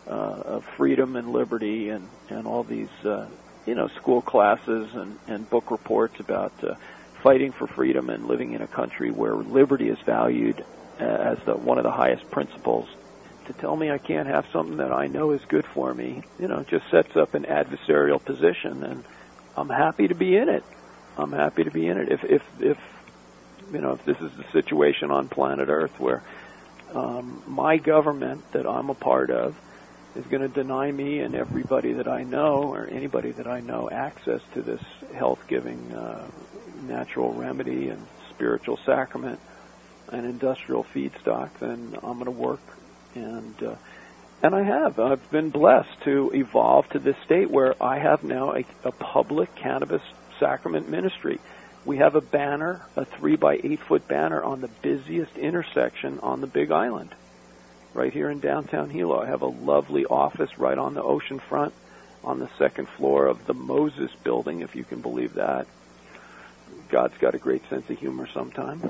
uh, 0.09 0.11
of 0.11 0.65
freedom 0.77 1.17
and 1.17 1.33
liberty 1.33 1.89
and 1.89 2.09
and 2.31 2.47
all 2.47 2.63
these 2.63 2.91
uh, 3.05 3.29
you 3.67 3.75
know 3.75 3.89
school 3.89 4.23
classes 4.23 4.95
and 4.95 5.19
and 5.27 5.51
book 5.51 5.73
reports 5.73 6.21
about 6.21 6.53
uh, 6.63 6.75
fighting 7.23 7.51
for 7.51 7.67
freedom 7.67 8.09
and 8.11 8.27
living 8.27 8.53
in 8.53 8.63
a 8.63 8.69
country 8.69 9.11
where 9.11 9.35
liberty 9.35 9.89
is 9.89 9.99
valued 10.07 10.65
as 10.99 11.39
the, 11.45 11.55
one 11.55 11.79
of 11.79 11.85
the 11.85 11.91
highest 11.91 12.31
principles. 12.31 12.89
To 13.47 13.53
tell 13.53 13.77
me 13.77 13.91
I 13.91 13.99
can't 13.99 14.27
have 14.27 14.45
something 14.53 14.79
that 14.79 14.93
I 14.93 15.07
know 15.07 15.31
is 15.33 15.41
good 15.49 15.67
for 15.73 15.95
me, 15.95 16.23
you 16.39 16.49
know, 16.49 16.65
just 16.69 16.91
sets 16.91 17.15
up 17.17 17.35
an 17.35 17.45
adversarial 17.45 18.25
position, 18.25 18.83
and 18.83 19.05
I'm 19.57 19.69
happy 19.69 20.09
to 20.09 20.15
be 20.15 20.37
in 20.37 20.49
it. 20.49 20.65
I'm 21.17 21.33
happy 21.33 21.65
to 21.65 21.71
be 21.71 21.87
in 21.87 21.97
it. 21.99 22.11
If 22.11 22.25
if 22.25 22.43
if 22.61 22.79
you 23.73 23.81
know 23.81 23.93
if 23.93 24.05
this 24.05 24.17
is 24.19 24.33
the 24.37 24.45
situation 24.53 25.11
on 25.11 25.29
planet 25.29 25.69
Earth 25.69 25.99
where 25.99 26.23
um, 26.93 27.43
my 27.47 27.77
government 27.77 28.53
that 28.53 28.67
I'm 28.67 28.91
a 28.91 28.95
part 28.95 29.31
of 29.31 29.55
is 30.17 30.25
going 30.27 30.43
to 30.43 30.49
deny 30.49 30.91
me 30.91 31.21
and 31.21 31.35
everybody 31.35 31.93
that 31.95 32.09
I 32.09 32.23
know 32.23 32.63
or 32.73 32.87
anybody 32.87 33.33
that 33.33 33.47
I 33.47 33.61
know 33.61 33.89
access 33.91 34.41
to 34.55 34.63
this 34.63 34.81
health-giving 35.15 35.93
uh, 35.93 36.27
natural 36.83 37.33
remedy 37.35 37.89
and 37.89 38.07
spiritual 38.35 38.79
sacrament 38.87 39.39
and 40.09 40.25
industrial 40.25 40.85
feedstock, 40.95 41.51
then 41.61 41.97
I'm 42.03 42.15
going 42.15 42.27
to 42.27 42.31
work 42.31 42.61
and 43.17 43.63
uh, 43.63 43.75
and 44.43 44.55
I 44.55 44.63
have. 44.63 44.99
I've 45.01 45.31
been 45.31 45.51
blessed 45.51 46.03
to 46.05 46.31
evolve 46.35 46.89
to 46.91 46.99
this 46.99 47.17
state 47.25 47.51
where 47.51 47.75
I 47.83 47.99
have 47.99 48.23
now 48.23 48.55
a, 48.55 48.65
a 48.85 48.93
public 48.93 49.55
cannabis 49.57 50.03
sacrament 50.39 50.89
ministry 50.89 51.41
we 51.87 51.99
have 51.99 52.17
a 52.17 52.21
banner, 52.21 52.85
a 52.97 53.05
three 53.05 53.37
by 53.37 53.61
eight 53.63 53.81
foot 53.81 54.09
banner 54.09 54.43
on 54.43 54.61
the 54.61 54.69
busiest 54.83 55.39
intersection 55.39 56.19
on 56.19 56.41
the 56.41 56.49
Big 56.49 56.73
Island, 56.73 57.15
right 57.95 58.13
here 58.13 58.29
in 58.29 58.41
downtown 58.41 58.91
Hilo. 58.91 59.21
I 59.21 59.27
have 59.27 59.43
a 59.43 59.47
lovely 59.47 60.05
office 60.05 60.59
right 60.59 60.77
on 60.77 60.95
the 60.95 61.03
ocean 61.03 61.39
front, 61.39 61.73
on 62.25 62.41
the 62.41 62.51
second 62.59 62.89
floor 62.89 63.27
of 63.27 63.47
the 63.47 63.55
Moses 63.55 64.11
building, 64.25 64.63
if 64.63 64.75
you 64.75 64.83
can 64.83 65.01
believe 65.01 65.35
that. 65.35 65.69
God's 66.89 67.17
got 67.19 67.37
a 67.37 67.39
great 67.39 67.63
sense 67.71 67.89
of 67.89 67.99
humor 67.99 68.29
sometimes. 68.35 68.85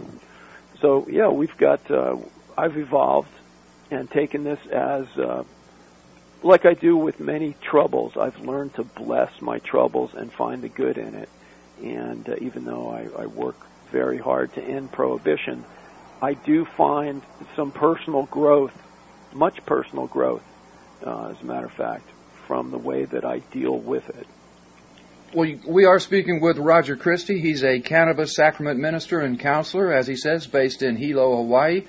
So 0.80 1.06
yeah, 1.08 1.28
we've 1.28 1.56
got. 1.58 1.88
Uh, 1.90 2.16
I've 2.56 2.78
evolved 2.78 3.28
and 3.90 4.10
taken 4.10 4.44
this 4.44 4.60
as. 4.66 5.06
Uh, 5.16 5.44
like 6.42 6.66
I 6.66 6.74
do 6.74 6.96
with 6.96 7.18
many 7.18 7.56
troubles, 7.62 8.12
I've 8.16 8.38
learned 8.40 8.74
to 8.74 8.84
bless 8.84 9.40
my 9.40 9.58
troubles 9.58 10.12
and 10.14 10.30
find 10.32 10.62
the 10.62 10.68
good 10.68 10.98
in 10.98 11.14
it 11.14 11.28
and 11.82 12.28
uh, 12.28 12.36
even 12.40 12.64
though 12.64 12.90
I, 12.90 13.22
I 13.22 13.26
work 13.26 13.56
very 13.90 14.18
hard 14.18 14.52
to 14.54 14.62
end 14.62 14.92
prohibition, 14.92 15.64
I 16.22 16.34
do 16.34 16.64
find 16.64 17.22
some 17.54 17.70
personal 17.70 18.24
growth, 18.24 18.72
much 19.32 19.64
personal 19.66 20.06
growth, 20.06 20.42
uh, 21.06 21.28
as 21.28 21.40
a 21.40 21.44
matter 21.44 21.66
of 21.66 21.72
fact, 21.72 22.08
from 22.46 22.70
the 22.70 22.78
way 22.78 23.04
that 23.04 23.24
I 23.24 23.38
deal 23.38 23.78
with 23.78 24.08
it. 24.10 24.26
Well, 25.34 25.52
we 25.66 25.84
are 25.84 25.98
speaking 25.98 26.40
with 26.40 26.56
Roger 26.56 26.96
Christie. 26.96 27.40
He's 27.40 27.64
a 27.64 27.80
cannabis 27.80 28.34
sacrament 28.34 28.78
minister 28.78 29.20
and 29.20 29.38
counselor, 29.38 29.92
as 29.92 30.06
he 30.06 30.16
says, 30.16 30.46
based 30.46 30.82
in 30.82 30.96
Hilo, 30.96 31.36
Hawaii. 31.36 31.84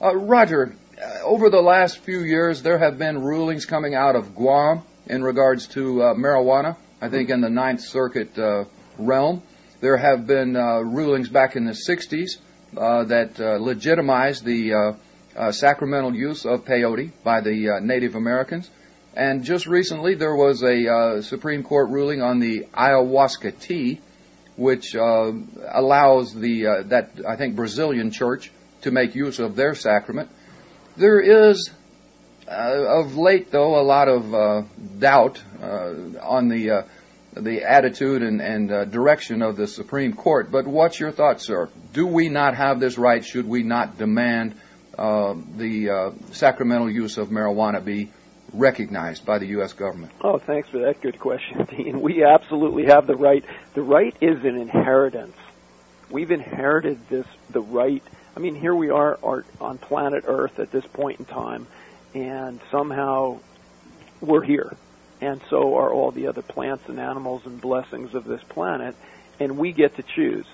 Uh, 0.00 0.14
Roger, 0.14 0.76
over 1.24 1.50
the 1.50 1.60
last 1.60 1.98
few 1.98 2.20
years, 2.20 2.62
there 2.62 2.78
have 2.78 2.98
been 2.98 3.20
rulings 3.20 3.64
coming 3.64 3.94
out 3.94 4.16
of 4.16 4.34
Guam 4.34 4.82
in 5.06 5.22
regards 5.22 5.66
to 5.68 6.02
uh, 6.02 6.14
marijuana. 6.14 6.76
I 7.00 7.08
think 7.08 7.30
in 7.30 7.40
the 7.40 7.50
Ninth 7.50 7.80
Circuit 7.80 8.38
uh, 8.38 8.64
realm. 8.98 9.42
There 9.80 9.96
have 9.96 10.26
been 10.26 10.54
uh, 10.54 10.80
rulings 10.80 11.28
back 11.28 11.56
in 11.56 11.64
the 11.64 11.72
60s 11.72 12.38
uh, 12.76 13.04
that 13.04 13.40
uh, 13.40 13.56
legitimized 13.56 14.44
the 14.44 14.72
uh, 14.72 14.92
uh, 15.36 15.52
sacramental 15.52 16.14
use 16.14 16.44
of 16.46 16.64
peyote 16.64 17.10
by 17.24 17.40
the 17.40 17.80
Native 17.82 18.14
Americans. 18.14 18.70
And 19.14 19.44
just 19.44 19.66
recently, 19.66 20.14
there 20.14 20.34
was 20.34 20.62
a 20.62 21.20
Supreme 21.22 21.62
Court 21.62 21.90
ruling 21.90 22.22
on 22.22 22.38
the 22.38 22.66
ayahuasca 22.72 23.60
tea, 23.60 24.00
which 24.56 24.94
allows 24.94 26.34
the 26.34 26.84
that 26.86 27.10
I 27.28 27.36
think 27.36 27.56
Brazilian 27.56 28.10
church 28.10 28.50
to 28.82 28.90
make 28.90 29.14
use 29.14 29.38
of 29.38 29.54
their 29.54 29.74
sacrament. 29.74 30.30
There 30.96 31.20
is 31.20 31.70
uh, 32.48 33.00
of 33.00 33.16
late, 33.16 33.50
though, 33.50 33.80
a 33.80 33.82
lot 33.82 34.08
of 34.08 34.34
uh, 34.34 34.62
doubt 34.98 35.42
uh, 35.62 35.94
on 36.20 36.48
the 36.48 36.84
the 37.34 37.64
attitude 37.64 38.22
and, 38.22 38.40
and 38.40 38.70
uh, 38.70 38.84
direction 38.84 39.42
of 39.42 39.56
the 39.56 39.66
Supreme 39.66 40.12
Court. 40.12 40.50
But 40.50 40.66
what's 40.66 41.00
your 41.00 41.10
thoughts, 41.10 41.46
sir? 41.46 41.68
Do 41.92 42.06
we 42.06 42.28
not 42.28 42.54
have 42.54 42.80
this 42.80 42.98
right? 42.98 43.24
Should 43.24 43.48
we 43.48 43.62
not 43.62 43.98
demand 43.98 44.54
uh, 44.98 45.34
the 45.56 45.90
uh, 45.90 46.10
sacramental 46.32 46.90
use 46.90 47.16
of 47.16 47.28
marijuana 47.28 47.82
be 47.82 48.10
recognized 48.52 49.24
by 49.24 49.38
the 49.38 49.46
U.S. 49.46 49.72
government? 49.72 50.12
Oh, 50.22 50.38
thanks 50.38 50.68
for 50.68 50.78
that 50.80 51.00
good 51.00 51.18
question, 51.18 51.64
Dean. 51.70 52.00
We 52.00 52.24
absolutely 52.24 52.86
have 52.86 53.06
the 53.06 53.16
right. 53.16 53.44
The 53.74 53.82
right 53.82 54.14
is 54.20 54.44
an 54.44 54.56
inheritance. 54.56 55.36
We've 56.10 56.30
inherited 56.30 57.08
this, 57.08 57.26
the 57.50 57.62
right. 57.62 58.02
I 58.36 58.40
mean, 58.40 58.54
here 58.54 58.74
we 58.74 58.90
are, 58.90 59.18
are 59.22 59.44
on 59.60 59.78
planet 59.78 60.24
Earth 60.26 60.58
at 60.58 60.70
this 60.70 60.86
point 60.86 61.20
in 61.20 61.26
time, 61.26 61.66
and 62.14 62.60
somehow 62.70 63.40
we're 64.20 64.42
here 64.42 64.76
and 65.22 65.40
so 65.48 65.76
are 65.76 65.92
all 65.92 66.10
the 66.10 66.26
other 66.26 66.42
plants 66.42 66.88
and 66.88 66.98
animals 66.98 67.42
and 67.46 67.60
blessings 67.60 68.12
of 68.14 68.24
this 68.24 68.42
planet, 68.48 68.96
and 69.38 69.56
we 69.56 69.72
get 69.72 69.96
to 69.96 70.02
choose. 70.02 70.46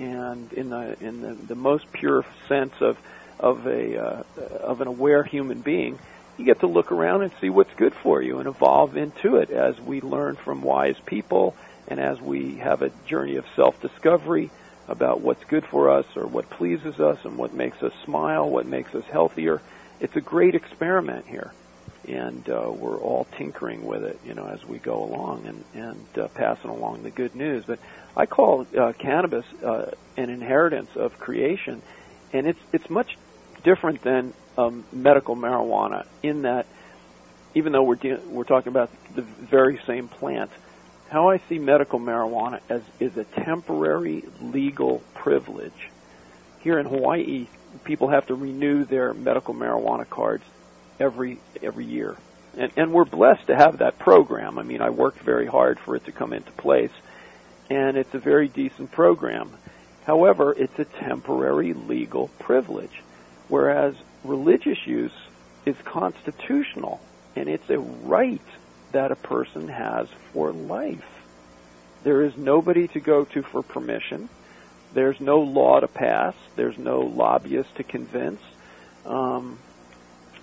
And 0.00 0.50
in 0.54 0.70
the 0.70 0.96
in 1.00 1.20
the, 1.20 1.34
the 1.34 1.54
most 1.54 1.92
pure 1.92 2.24
sense 2.48 2.72
of 2.80 2.96
of 3.38 3.66
a 3.66 4.02
uh, 4.02 4.22
of 4.60 4.80
an 4.80 4.88
aware 4.88 5.22
human 5.24 5.60
being, 5.60 5.98
you 6.38 6.46
get 6.46 6.60
to 6.60 6.66
look 6.66 6.90
around 6.90 7.22
and 7.22 7.32
see 7.40 7.50
what's 7.50 7.74
good 7.74 7.94
for 7.94 8.22
you 8.22 8.38
and 8.38 8.48
evolve 8.48 8.96
into 8.96 9.36
it 9.36 9.50
as 9.50 9.78
we 9.78 10.00
learn 10.00 10.36
from 10.36 10.62
wise 10.62 10.96
people 11.04 11.54
and 11.86 12.00
as 12.00 12.18
we 12.20 12.56
have 12.56 12.80
a 12.80 12.90
journey 13.06 13.36
of 13.36 13.44
self-discovery 13.56 14.50
about 14.88 15.20
what's 15.20 15.44
good 15.44 15.64
for 15.66 15.90
us 15.90 16.06
or 16.16 16.26
what 16.26 16.48
pleases 16.50 16.98
us 16.98 17.18
and 17.24 17.36
what 17.36 17.52
makes 17.52 17.82
us 17.82 17.92
smile, 18.04 18.48
what 18.48 18.66
makes 18.66 18.94
us 18.94 19.04
healthier. 19.04 19.60
It's 20.00 20.16
a 20.16 20.20
great 20.20 20.54
experiment 20.54 21.26
here 21.26 21.52
and 22.08 22.48
uh, 22.48 22.70
we're 22.70 22.98
all 22.98 23.26
tinkering 23.36 23.84
with 23.84 24.02
it, 24.02 24.18
you 24.24 24.34
know, 24.34 24.46
as 24.46 24.64
we 24.64 24.78
go 24.78 25.04
along 25.04 25.46
and 25.46 25.64
and 25.74 26.18
uh, 26.18 26.28
passing 26.28 26.70
along 26.70 27.02
the 27.02 27.10
good 27.10 27.34
news. 27.34 27.64
But 27.66 27.78
I 28.16 28.26
call 28.26 28.66
uh, 28.76 28.92
cannabis 28.94 29.44
uh, 29.62 29.90
an 30.16 30.30
inheritance 30.30 30.90
of 30.96 31.18
creation, 31.18 31.82
and 32.32 32.46
it's 32.46 32.60
it's 32.72 32.88
much 32.88 33.16
different 33.62 34.02
than 34.02 34.32
um, 34.56 34.84
medical 34.92 35.36
marijuana 35.36 36.06
in 36.22 36.42
that 36.42 36.66
even 37.54 37.72
though 37.72 37.82
we're 37.82 37.96
de- 37.96 38.20
we're 38.28 38.44
talking 38.44 38.70
about 38.70 38.90
the 39.14 39.22
very 39.22 39.78
same 39.86 40.08
plant, 40.08 40.50
how 41.08 41.30
I 41.30 41.38
see 41.48 41.58
medical 41.58 41.98
marijuana 41.98 42.60
as 42.68 42.82
is 43.00 43.16
a 43.16 43.24
temporary 43.24 44.24
legal 44.40 45.02
privilege. 45.14 45.90
Here 46.60 46.78
in 46.78 46.86
Hawaii, 46.86 47.46
people 47.84 48.08
have 48.08 48.26
to 48.26 48.34
renew 48.34 48.84
their 48.84 49.14
medical 49.14 49.54
marijuana 49.54 50.08
cards 50.08 50.44
every 51.00 51.38
every 51.62 51.86
year. 51.86 52.16
And 52.56 52.72
and 52.76 52.92
we're 52.92 53.04
blessed 53.04 53.46
to 53.46 53.56
have 53.56 53.78
that 53.78 53.98
program. 53.98 54.58
I 54.58 54.62
mean, 54.62 54.82
I 54.82 54.90
worked 54.90 55.20
very 55.20 55.46
hard 55.46 55.78
for 55.78 55.96
it 55.96 56.04
to 56.04 56.12
come 56.12 56.32
into 56.32 56.52
place 56.52 56.92
and 57.70 57.96
it's 57.96 58.14
a 58.14 58.18
very 58.18 58.48
decent 58.48 58.90
program. 58.92 59.50
However, 60.04 60.54
it's 60.56 60.78
a 60.78 60.84
temporary 60.84 61.74
legal 61.74 62.28
privilege, 62.38 63.02
whereas 63.48 63.94
religious 64.24 64.86
use 64.86 65.12
is 65.66 65.76
constitutional 65.84 67.00
and 67.36 67.48
it's 67.48 67.68
a 67.70 67.78
right 67.78 68.40
that 68.92 69.12
a 69.12 69.16
person 69.16 69.68
has 69.68 70.08
for 70.32 70.52
life. 70.52 71.04
There 72.04 72.22
is 72.22 72.36
nobody 72.36 72.88
to 72.88 73.00
go 73.00 73.24
to 73.24 73.42
for 73.42 73.62
permission. 73.62 74.28
There's 74.94 75.20
no 75.20 75.40
law 75.40 75.80
to 75.80 75.88
pass. 75.88 76.34
There's 76.56 76.78
no 76.78 77.00
lobbyist 77.00 77.76
to 77.76 77.82
convince. 77.82 78.40
Um, 79.04 79.58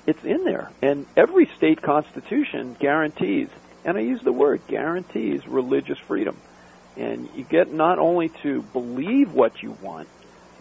it's 0.06 0.24
in 0.24 0.44
there. 0.44 0.70
And 0.82 1.06
every 1.16 1.50
state 1.58 1.82
constitution 1.82 2.76
guarantees, 2.80 3.50
and 3.84 3.98
I 3.98 4.02
use 4.02 4.22
the 4.22 4.32
word 4.32 4.62
guarantees 4.68 5.48
religious 5.48 5.98
freedom. 5.98 6.38
And 6.96 7.30
you 7.36 7.44
get 7.44 7.74
not 7.74 8.00
only 8.00 8.30
to 8.44 8.62
believe 8.62 9.34
what 9.34 9.62
you 9.62 9.72
want, 9.82 10.08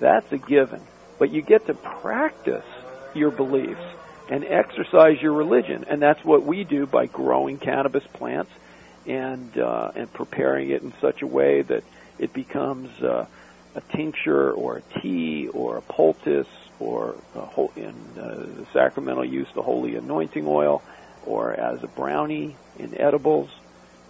that's 0.00 0.30
a 0.32 0.38
given, 0.38 0.80
but 1.18 1.30
you 1.30 1.42
get 1.42 1.66
to 1.66 1.74
practice 1.74 2.64
your 3.14 3.30
beliefs 3.30 3.80
and 4.28 4.44
exercise 4.44 5.20
your 5.20 5.32
religion. 5.32 5.84
And 5.88 6.00
that's 6.00 6.24
what 6.24 6.44
we 6.44 6.64
do 6.64 6.86
by 6.86 7.06
growing 7.06 7.58
cannabis 7.58 8.04
plants 8.14 8.52
and 9.06 9.56
uh, 9.58 9.92
and 9.94 10.12
preparing 10.12 10.70
it 10.70 10.82
in 10.82 10.92
such 11.00 11.22
a 11.22 11.26
way 11.26 11.62
that 11.62 11.84
it 12.18 12.32
becomes 12.32 12.90
uh, 13.02 13.26
a 13.74 13.80
tincture 13.94 14.50
or 14.52 14.78
a 14.78 15.00
tea 15.00 15.48
or 15.48 15.76
a 15.76 15.82
poultice 15.82 16.48
or 16.80 17.16
a 17.34 17.66
in 17.76 17.94
uh, 18.18 18.46
the 18.56 18.66
sacramental 18.72 19.24
use 19.24 19.48
the 19.54 19.62
holy 19.62 19.96
anointing 19.96 20.46
oil 20.46 20.82
or 21.26 21.52
as 21.52 21.82
a 21.82 21.86
brownie 21.86 22.56
in 22.78 22.98
edibles 22.98 23.50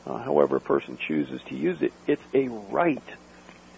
uh, 0.06 0.18
however 0.18 0.56
a 0.56 0.60
person 0.60 0.98
chooses 0.98 1.40
to 1.48 1.54
use 1.54 1.80
it, 1.82 1.92
it's 2.06 2.22
a 2.34 2.48
right. 2.48 3.02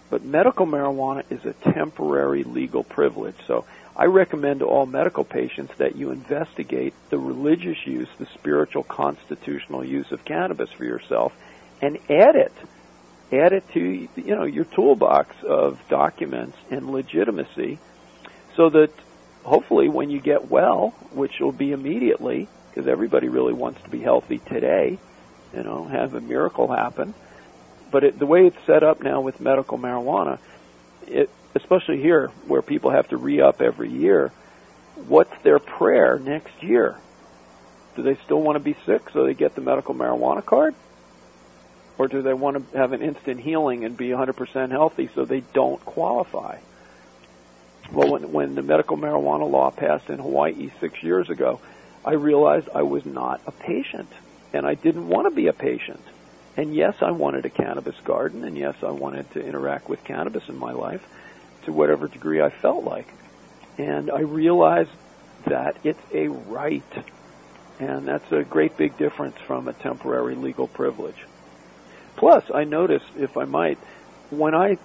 But 0.09 0.23
medical 0.23 0.65
marijuana 0.65 1.23
is 1.29 1.45
a 1.45 1.53
temporary 1.71 2.43
legal 2.43 2.83
privilege. 2.83 3.35
So 3.45 3.65
I 3.97 4.05
recommend 4.05 4.59
to 4.59 4.65
all 4.65 4.85
medical 4.85 5.23
patients 5.23 5.73
that 5.77 5.95
you 5.95 6.11
investigate 6.11 6.93
the 7.09 7.17
religious 7.17 7.77
use, 7.87 8.07
the 8.19 8.27
spiritual 8.35 8.83
constitutional 8.83 9.83
use 9.83 10.11
of 10.11 10.23
cannabis 10.23 10.69
for 10.71 10.85
yourself 10.85 11.33
and 11.81 11.97
add 12.07 12.35
it. 12.35 12.53
Add 13.31 13.53
it 13.53 13.63
to 13.73 13.79
you 14.15 14.35
know 14.35 14.45
your 14.45 14.65
toolbox 14.65 15.35
of 15.43 15.79
documents 15.89 16.55
and 16.69 16.91
legitimacy 16.91 17.79
so 18.55 18.69
that 18.69 18.91
hopefully 19.43 19.89
when 19.89 20.11
you 20.11 20.21
get 20.21 20.47
well, 20.49 20.89
which 21.11 21.39
will 21.39 21.51
be 21.51 21.71
immediately 21.71 22.47
because 22.69 22.87
everybody 22.87 23.29
really 23.29 23.53
wants 23.53 23.81
to 23.81 23.89
be 23.89 23.99
healthy 23.99 24.37
today, 24.37 24.99
you 25.55 25.63
know, 25.63 25.85
have 25.85 26.13
a 26.13 26.21
miracle 26.21 26.67
happen. 26.67 27.15
But 27.89 28.03
it, 28.03 28.19
the 28.19 28.27
way 28.27 28.45
it's 28.45 28.65
set 28.67 28.83
up 28.83 29.01
now 29.01 29.21
with 29.21 29.41
medical 29.41 29.79
marijuana, 29.79 30.37
it, 31.07 31.29
especially 31.55 32.01
here 32.01 32.27
where 32.47 32.61
people 32.61 32.91
have 32.91 33.07
to 33.09 33.17
re-up 33.17 33.61
every 33.61 33.89
year, 33.89 34.31
what's 35.07 35.35
their 35.43 35.59
prayer 35.59 36.19
next 36.19 36.63
year? 36.63 36.97
Do 37.95 38.03
they 38.03 38.15
still 38.25 38.41
want 38.41 38.57
to 38.57 38.59
be 38.59 38.75
sick 38.85 39.09
so 39.11 39.25
they 39.25 39.33
get 39.33 39.55
the 39.55 39.61
medical 39.61 39.95
marijuana 39.95 40.45
card? 40.45 40.75
Or 41.97 42.07
do 42.07 42.21
they 42.21 42.33
want 42.33 42.71
to 42.71 42.77
have 42.77 42.93
an 42.93 43.01
instant 43.01 43.41
healing 43.41 43.83
and 43.83 43.97
be 43.97 44.09
100% 44.09 44.69
healthy 44.69 45.09
so 45.15 45.25
they 45.25 45.41
don't 45.53 45.83
qualify? 45.83 46.59
Well, 47.91 48.11
when, 48.11 48.31
when 48.31 48.55
the 48.55 48.61
medical 48.61 48.97
marijuana 48.97 49.49
law 49.49 49.71
passed 49.71 50.09
in 50.09 50.19
Hawaii 50.19 50.69
six 50.79 51.01
years 51.01 51.29
ago, 51.29 51.59
I 52.05 52.13
realized 52.13 52.69
I 52.73 52.83
was 52.83 53.05
not 53.05 53.41
a 53.47 53.51
patient 53.51 54.09
and 54.53 54.65
I 54.65 54.75
didn't 54.75 55.07
want 55.07 55.27
to 55.27 55.35
be 55.35 55.47
a 55.47 55.53
patient. 55.53 56.03
And 56.55 56.75
yes, 56.75 56.95
I 57.01 57.11
wanted 57.11 57.45
a 57.45 57.49
cannabis 57.49 57.95
garden, 58.03 58.43
and 58.43 58.57
yes, 58.57 58.75
I 58.81 58.89
wanted 58.89 59.29
to 59.33 59.45
interact 59.45 59.87
with 59.87 60.03
cannabis 60.03 60.49
in 60.49 60.57
my 60.57 60.71
life 60.71 61.05
to 61.67 61.73
whatever 61.73 62.07
degree 62.07 62.41
I 62.41 62.49
felt 62.49 62.83
like. 62.83 63.07
And 63.77 64.09
I 64.09 64.21
realized 64.21 64.89
that 65.45 65.77
it's 65.83 66.01
a 66.13 66.29
right. 66.29 67.05
And 67.79 68.07
that's 68.07 68.31
a 68.31 68.43
great 68.43 68.75
big 68.77 68.97
difference 68.97 69.35
from 69.45 69.67
a 69.67 69.73
temporary 69.73 70.35
legal 70.35 70.67
privilege. 70.67 71.17
Plus, 72.15 72.43
I 72.51 72.63
noticed, 72.63 73.05
if 73.17 73.37
I 73.37 73.43
might, 73.43 73.77
when 74.31 74.55
I 74.55 74.77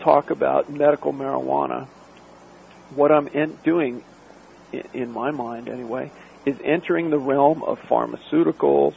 talk 0.00 0.30
about 0.30 0.70
medical 0.70 1.12
marijuana, 1.12 1.88
what 2.94 3.10
I'm 3.10 3.26
in, 3.28 3.58
doing, 3.64 4.04
in 4.92 5.10
my 5.12 5.30
mind 5.30 5.68
anyway, 5.68 6.12
is 6.44 6.56
entering 6.62 7.08
the 7.10 7.18
realm 7.18 7.62
of 7.62 7.80
pharmaceuticals 7.80 8.94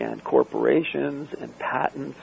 and 0.00 0.24
corporations 0.24 1.28
and 1.38 1.56
patents, 1.58 2.18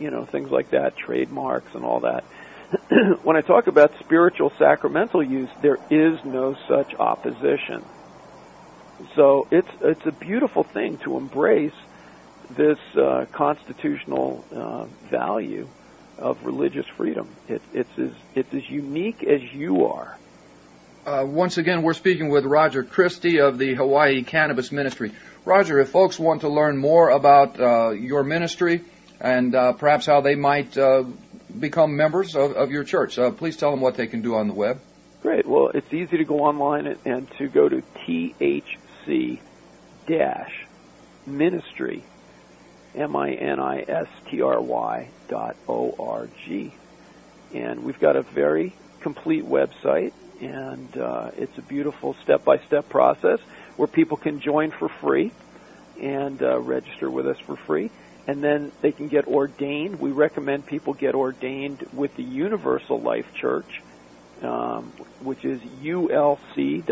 you 0.00 0.10
know, 0.10 0.24
things 0.24 0.50
like 0.50 0.70
that, 0.70 0.96
trademarks 0.96 1.74
and 1.74 1.84
all 1.84 2.00
that. 2.00 2.24
when 3.22 3.36
I 3.36 3.40
talk 3.40 3.66
about 3.66 3.92
spiritual 4.00 4.52
sacramental 4.58 5.22
use, 5.22 5.48
there 5.62 5.78
is 5.90 6.22
no 6.24 6.56
such 6.68 6.94
opposition. 6.94 7.84
So 9.14 9.46
it's 9.50 9.70
it's 9.80 10.04
a 10.06 10.12
beautiful 10.12 10.64
thing 10.64 10.98
to 10.98 11.16
embrace 11.16 11.72
this 12.50 12.78
uh, 12.96 13.26
constitutional 13.32 14.44
uh, 14.52 14.84
value 15.08 15.68
of 16.18 16.44
religious 16.44 16.86
freedom. 16.96 17.28
It, 17.48 17.62
it's 17.72 17.98
as 17.98 18.10
it's 18.34 18.52
as 18.52 18.68
unique 18.68 19.22
as 19.22 19.42
you 19.54 19.86
are. 19.86 20.18
Uh, 21.06 21.24
once 21.24 21.56
again, 21.56 21.82
we're 21.82 21.94
speaking 21.94 22.28
with 22.28 22.44
Roger 22.44 22.82
Christie 22.82 23.40
of 23.40 23.56
the 23.56 23.74
Hawaii 23.74 24.22
Cannabis 24.24 24.72
Ministry. 24.72 25.12
Roger, 25.46 25.80
if 25.80 25.88
folks 25.88 26.18
want 26.18 26.42
to 26.42 26.50
learn 26.50 26.76
more 26.76 27.08
about 27.08 27.58
uh, 27.58 27.90
your 27.90 28.22
ministry 28.24 28.84
and 29.20 29.54
uh, 29.54 29.72
perhaps 29.72 30.04
how 30.04 30.20
they 30.20 30.34
might 30.34 30.76
uh, 30.76 31.04
become 31.58 31.96
members 31.96 32.34
of, 32.34 32.52
of 32.52 32.70
your 32.70 32.84
church, 32.84 33.18
uh, 33.18 33.30
please 33.30 33.56
tell 33.56 33.70
them 33.70 33.80
what 33.80 33.96
they 33.96 34.06
can 34.06 34.22
do 34.22 34.34
on 34.34 34.48
the 34.48 34.54
web. 34.54 34.80
Great. 35.22 35.46
Well, 35.46 35.70
it's 35.74 35.92
easy 35.92 36.16
to 36.18 36.24
go 36.24 36.40
online 36.40 36.86
and, 36.86 36.98
and 37.04 37.30
to 37.38 37.48
go 37.48 37.68
to 37.68 37.82
THC 38.06 39.40
dash 40.06 40.66
ministry, 41.26 42.04
M 42.94 43.16
I 43.16 43.32
N 43.32 43.58
I 43.58 43.80
S 43.80 44.08
T 44.30 44.42
R 44.42 44.60
Y 44.60 45.10
dot 45.28 45.56
O 45.68 45.94
R 45.98 46.28
G. 46.44 46.72
And 47.54 47.82
we've 47.84 47.98
got 47.98 48.16
a 48.16 48.22
very 48.22 48.74
complete 49.00 49.44
website 49.44 50.12
and 50.40 50.96
uh, 50.96 51.30
it's 51.36 51.56
a 51.58 51.62
beautiful 51.62 52.14
step-by-step 52.22 52.88
process 52.88 53.40
where 53.76 53.88
people 53.88 54.16
can 54.16 54.40
join 54.40 54.70
for 54.70 54.88
free 54.88 55.32
and 56.00 56.42
uh, 56.42 56.58
register 56.60 57.10
with 57.10 57.26
us 57.26 57.38
for 57.40 57.56
free, 57.56 57.90
and 58.28 58.44
then 58.44 58.72
they 58.82 58.92
can 58.92 59.08
get 59.08 59.26
ordained. 59.26 59.96
We 59.98 60.12
recommend 60.12 60.66
people 60.66 60.94
get 60.94 61.16
ordained 61.16 61.80
with 61.92 62.12
the 62.16 62.22
Universal 62.22 63.02
Life 63.02 63.26
Church, 63.40 63.70
um, 64.42 64.92
which 65.20 65.44
is 65.44 65.60
ulc.org, 65.82 66.86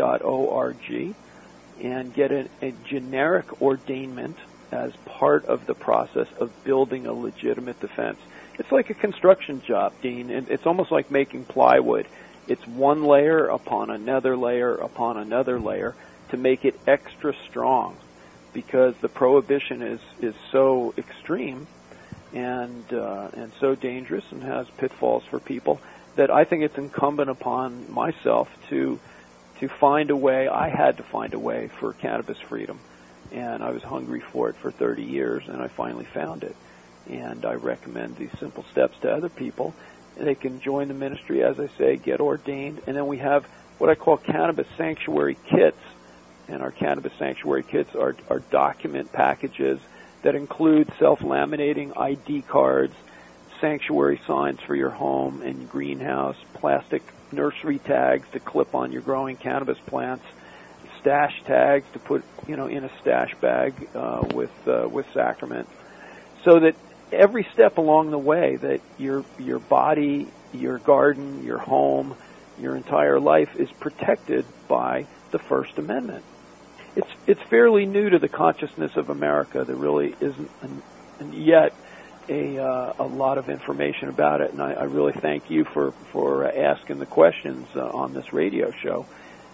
and 1.83 2.13
get 2.13 2.31
a, 2.31 2.49
a 2.61 2.71
generic 2.89 3.47
ordainment 3.61 4.35
as 4.73 4.91
part 5.19 5.45
of 5.45 5.65
the 5.67 5.75
process 5.75 6.27
of 6.41 6.51
building 6.65 7.05
a 7.05 7.13
legitimate 7.13 7.79
defense. 7.79 8.17
It's 8.59 8.71
like 8.71 8.89
a 8.89 8.95
construction 8.95 9.61
job, 9.65 9.93
Dean, 10.01 10.29
and 10.31 10.49
it's 10.49 10.65
almost 10.65 10.91
like 10.91 11.09
making 11.09 11.45
plywood 11.45 12.09
it's 12.47 12.65
one 12.65 13.03
layer 13.03 13.47
upon 13.47 13.89
another 13.89 14.37
layer 14.37 14.75
upon 14.75 15.17
another 15.17 15.59
layer 15.59 15.95
to 16.31 16.37
make 16.37 16.63
it 16.63 16.75
extra 16.87 17.33
strong 17.49 17.97
because 18.53 18.95
the 19.01 19.09
prohibition 19.09 19.81
is, 19.81 19.99
is 20.21 20.35
so 20.51 20.93
extreme 20.97 21.67
and 22.33 22.93
uh, 22.93 23.29
and 23.33 23.51
so 23.59 23.73
dangerous 23.75 24.25
and 24.31 24.43
has 24.43 24.67
pitfalls 24.77 25.23
for 25.29 25.39
people 25.39 25.79
that 26.15 26.29
I 26.29 26.43
think 26.43 26.63
it's 26.63 26.77
incumbent 26.77 27.29
upon 27.29 27.91
myself 27.91 28.49
to 28.69 28.99
to 29.59 29.67
find 29.67 30.11
a 30.11 30.15
way. 30.15 30.47
I 30.47 30.69
had 30.69 30.97
to 30.97 31.03
find 31.03 31.33
a 31.33 31.39
way 31.39 31.69
for 31.79 31.93
cannabis 31.93 32.37
freedom, 32.39 32.79
and 33.31 33.63
I 33.63 33.71
was 33.71 33.81
hungry 33.81 34.19
for 34.19 34.49
it 34.49 34.55
for 34.57 34.71
30 34.71 35.03
years, 35.03 35.43
and 35.47 35.61
I 35.61 35.67
finally 35.67 36.05
found 36.05 36.43
it. 36.43 36.55
And 37.09 37.45
I 37.45 37.53
recommend 37.53 38.17
these 38.17 38.37
simple 38.39 38.65
steps 38.71 38.97
to 39.01 39.11
other 39.11 39.29
people, 39.29 39.73
they 40.17 40.35
can 40.35 40.59
join 40.59 40.87
the 40.87 40.93
ministry, 40.93 41.43
as 41.43 41.59
I 41.59 41.67
say, 41.77 41.95
get 41.95 42.19
ordained, 42.19 42.81
and 42.87 42.95
then 42.95 43.07
we 43.07 43.17
have 43.19 43.45
what 43.77 43.89
I 43.89 43.95
call 43.95 44.17
cannabis 44.17 44.67
sanctuary 44.75 45.37
kits 45.45 45.77
and 46.47 46.61
our 46.61 46.71
cannabis 46.71 47.13
sanctuary 47.17 47.63
kits 47.63 47.93
are, 47.95 48.15
are 48.29 48.39
document 48.39 49.11
packages 49.11 49.79
that 50.23 50.35
include 50.35 50.91
self-laminating 50.99 51.97
ID 51.97 52.41
cards, 52.43 52.93
sanctuary 53.61 54.19
signs 54.27 54.59
for 54.61 54.75
your 54.75 54.89
home 54.89 55.41
and 55.41 55.69
greenhouse, 55.69 56.37
plastic 56.53 57.03
nursery 57.31 57.79
tags 57.79 58.27
to 58.31 58.39
clip 58.39 58.73
on 58.75 58.91
your 58.91 59.01
growing 59.01 59.35
cannabis 59.35 59.77
plants, 59.85 60.25
stash 60.99 61.41
tags 61.45 61.85
to 61.93 61.99
put 61.99 62.23
you 62.47 62.55
know 62.55 62.67
in 62.67 62.83
a 62.83 62.99
stash 63.01 63.33
bag 63.41 63.73
uh, 63.95 64.23
with 64.33 64.67
uh, 64.67 64.87
with 64.89 65.05
sacrament, 65.13 65.67
so 66.43 66.59
that 66.59 66.75
every 67.11 67.47
step 67.53 67.77
along 67.77 68.11
the 68.11 68.17
way 68.17 68.55
that 68.55 68.81
your 68.97 69.23
your 69.39 69.59
body, 69.59 70.27
your 70.53 70.77
garden, 70.79 71.43
your 71.43 71.59
home, 71.59 72.15
your 72.59 72.75
entire 72.75 73.19
life 73.19 73.55
is 73.57 73.69
protected 73.79 74.45
by 74.67 75.05
the 75.31 75.39
First 75.39 75.77
Amendment. 75.77 76.23
It's 76.97 77.11
it's 77.27 77.41
fairly 77.43 77.85
new 77.85 78.09
to 78.09 78.17
the 78.17 78.27
consciousness 78.27 78.95
of 78.95 79.11
America. 79.11 79.63
There 79.63 79.75
really 79.75 80.15
isn't 80.19 80.51
an, 80.63 80.81
an 81.19 81.33
yet 81.33 81.75
a 82.27 82.57
uh, 82.57 82.93
a 82.97 83.05
lot 83.05 83.37
of 83.37 83.49
information 83.49 84.09
about 84.09 84.41
it, 84.41 84.51
and 84.51 84.59
I, 84.59 84.73
I 84.73 84.83
really 84.85 85.13
thank 85.13 85.51
you 85.51 85.63
for 85.63 85.91
for 86.11 86.45
uh, 86.45 86.51
asking 86.51 86.97
the 86.97 87.05
questions 87.05 87.67
uh, 87.75 87.87
on 87.87 88.15
this 88.15 88.33
radio 88.33 88.71
show, 88.71 89.05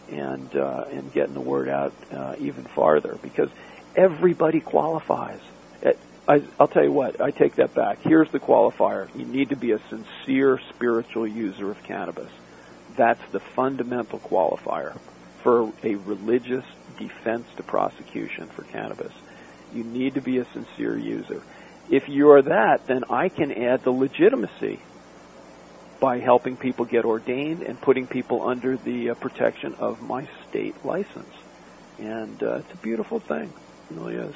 and 0.10 0.56
uh, 0.56 0.86
and 0.90 1.12
getting 1.12 1.34
the 1.34 1.42
word 1.42 1.68
out 1.68 1.94
uh, 2.14 2.36
even 2.40 2.64
farther 2.64 3.20
because 3.22 3.50
everybody 3.94 4.62
qualifies. 4.62 5.42
It, 5.82 6.00
I, 6.26 6.44
I'll 6.58 6.70
tell 6.70 6.86
you 6.86 6.94
what, 6.94 7.20
I 7.20 7.32
take 7.32 7.56
that 7.56 7.74
back. 7.74 8.00
Here's 8.04 8.32
the 8.32 8.40
qualifier: 8.40 9.14
you 9.18 9.26
need 9.26 9.50
to 9.50 9.58
be 9.58 9.74
a 9.74 9.82
sincere 9.90 10.62
spiritual 10.70 11.28
user 11.28 11.70
of 11.72 11.84
cannabis. 11.84 12.32
That's 12.96 13.22
the 13.34 13.42
fundamental 13.42 14.20
qualifier 14.20 14.98
for 15.44 15.72
a 15.84 15.96
religious 15.96 16.66
defense 16.98 17.46
to 17.58 17.64
prosecution 17.64 18.48
for 18.48 18.64
cannabis. 18.64 19.14
You 19.74 19.84
need 19.84 20.16
to 20.16 20.22
be 20.22 20.40
a 20.40 20.46
sincere 20.54 20.98
user 20.98 21.44
if 21.90 22.08
you're 22.08 22.42
that, 22.42 22.88
then 22.88 23.04
I 23.10 23.30
can 23.30 23.52
add 23.52 23.84
the 23.84 23.92
legitimacy 23.92 24.80
by 26.00 26.20
helping 26.20 26.58
people 26.58 26.86
get 26.86 27.06
ordained 27.06 27.62
and 27.64 27.80
putting 27.80 28.08
people 28.08 28.48
under 28.48 28.78
the 28.78 29.12
uh, 29.12 29.14
protection 29.16 29.76
of 29.76 30.02
my 30.02 30.28
state 30.50 30.76
license. 30.86 31.34
And 32.00 32.42
uh, 32.42 32.56
it's 32.56 32.74
a 32.74 32.78
beautiful 32.78 33.20
thing. 33.20 33.54
It 33.90 33.96
really 33.96 34.16
is. 34.16 34.36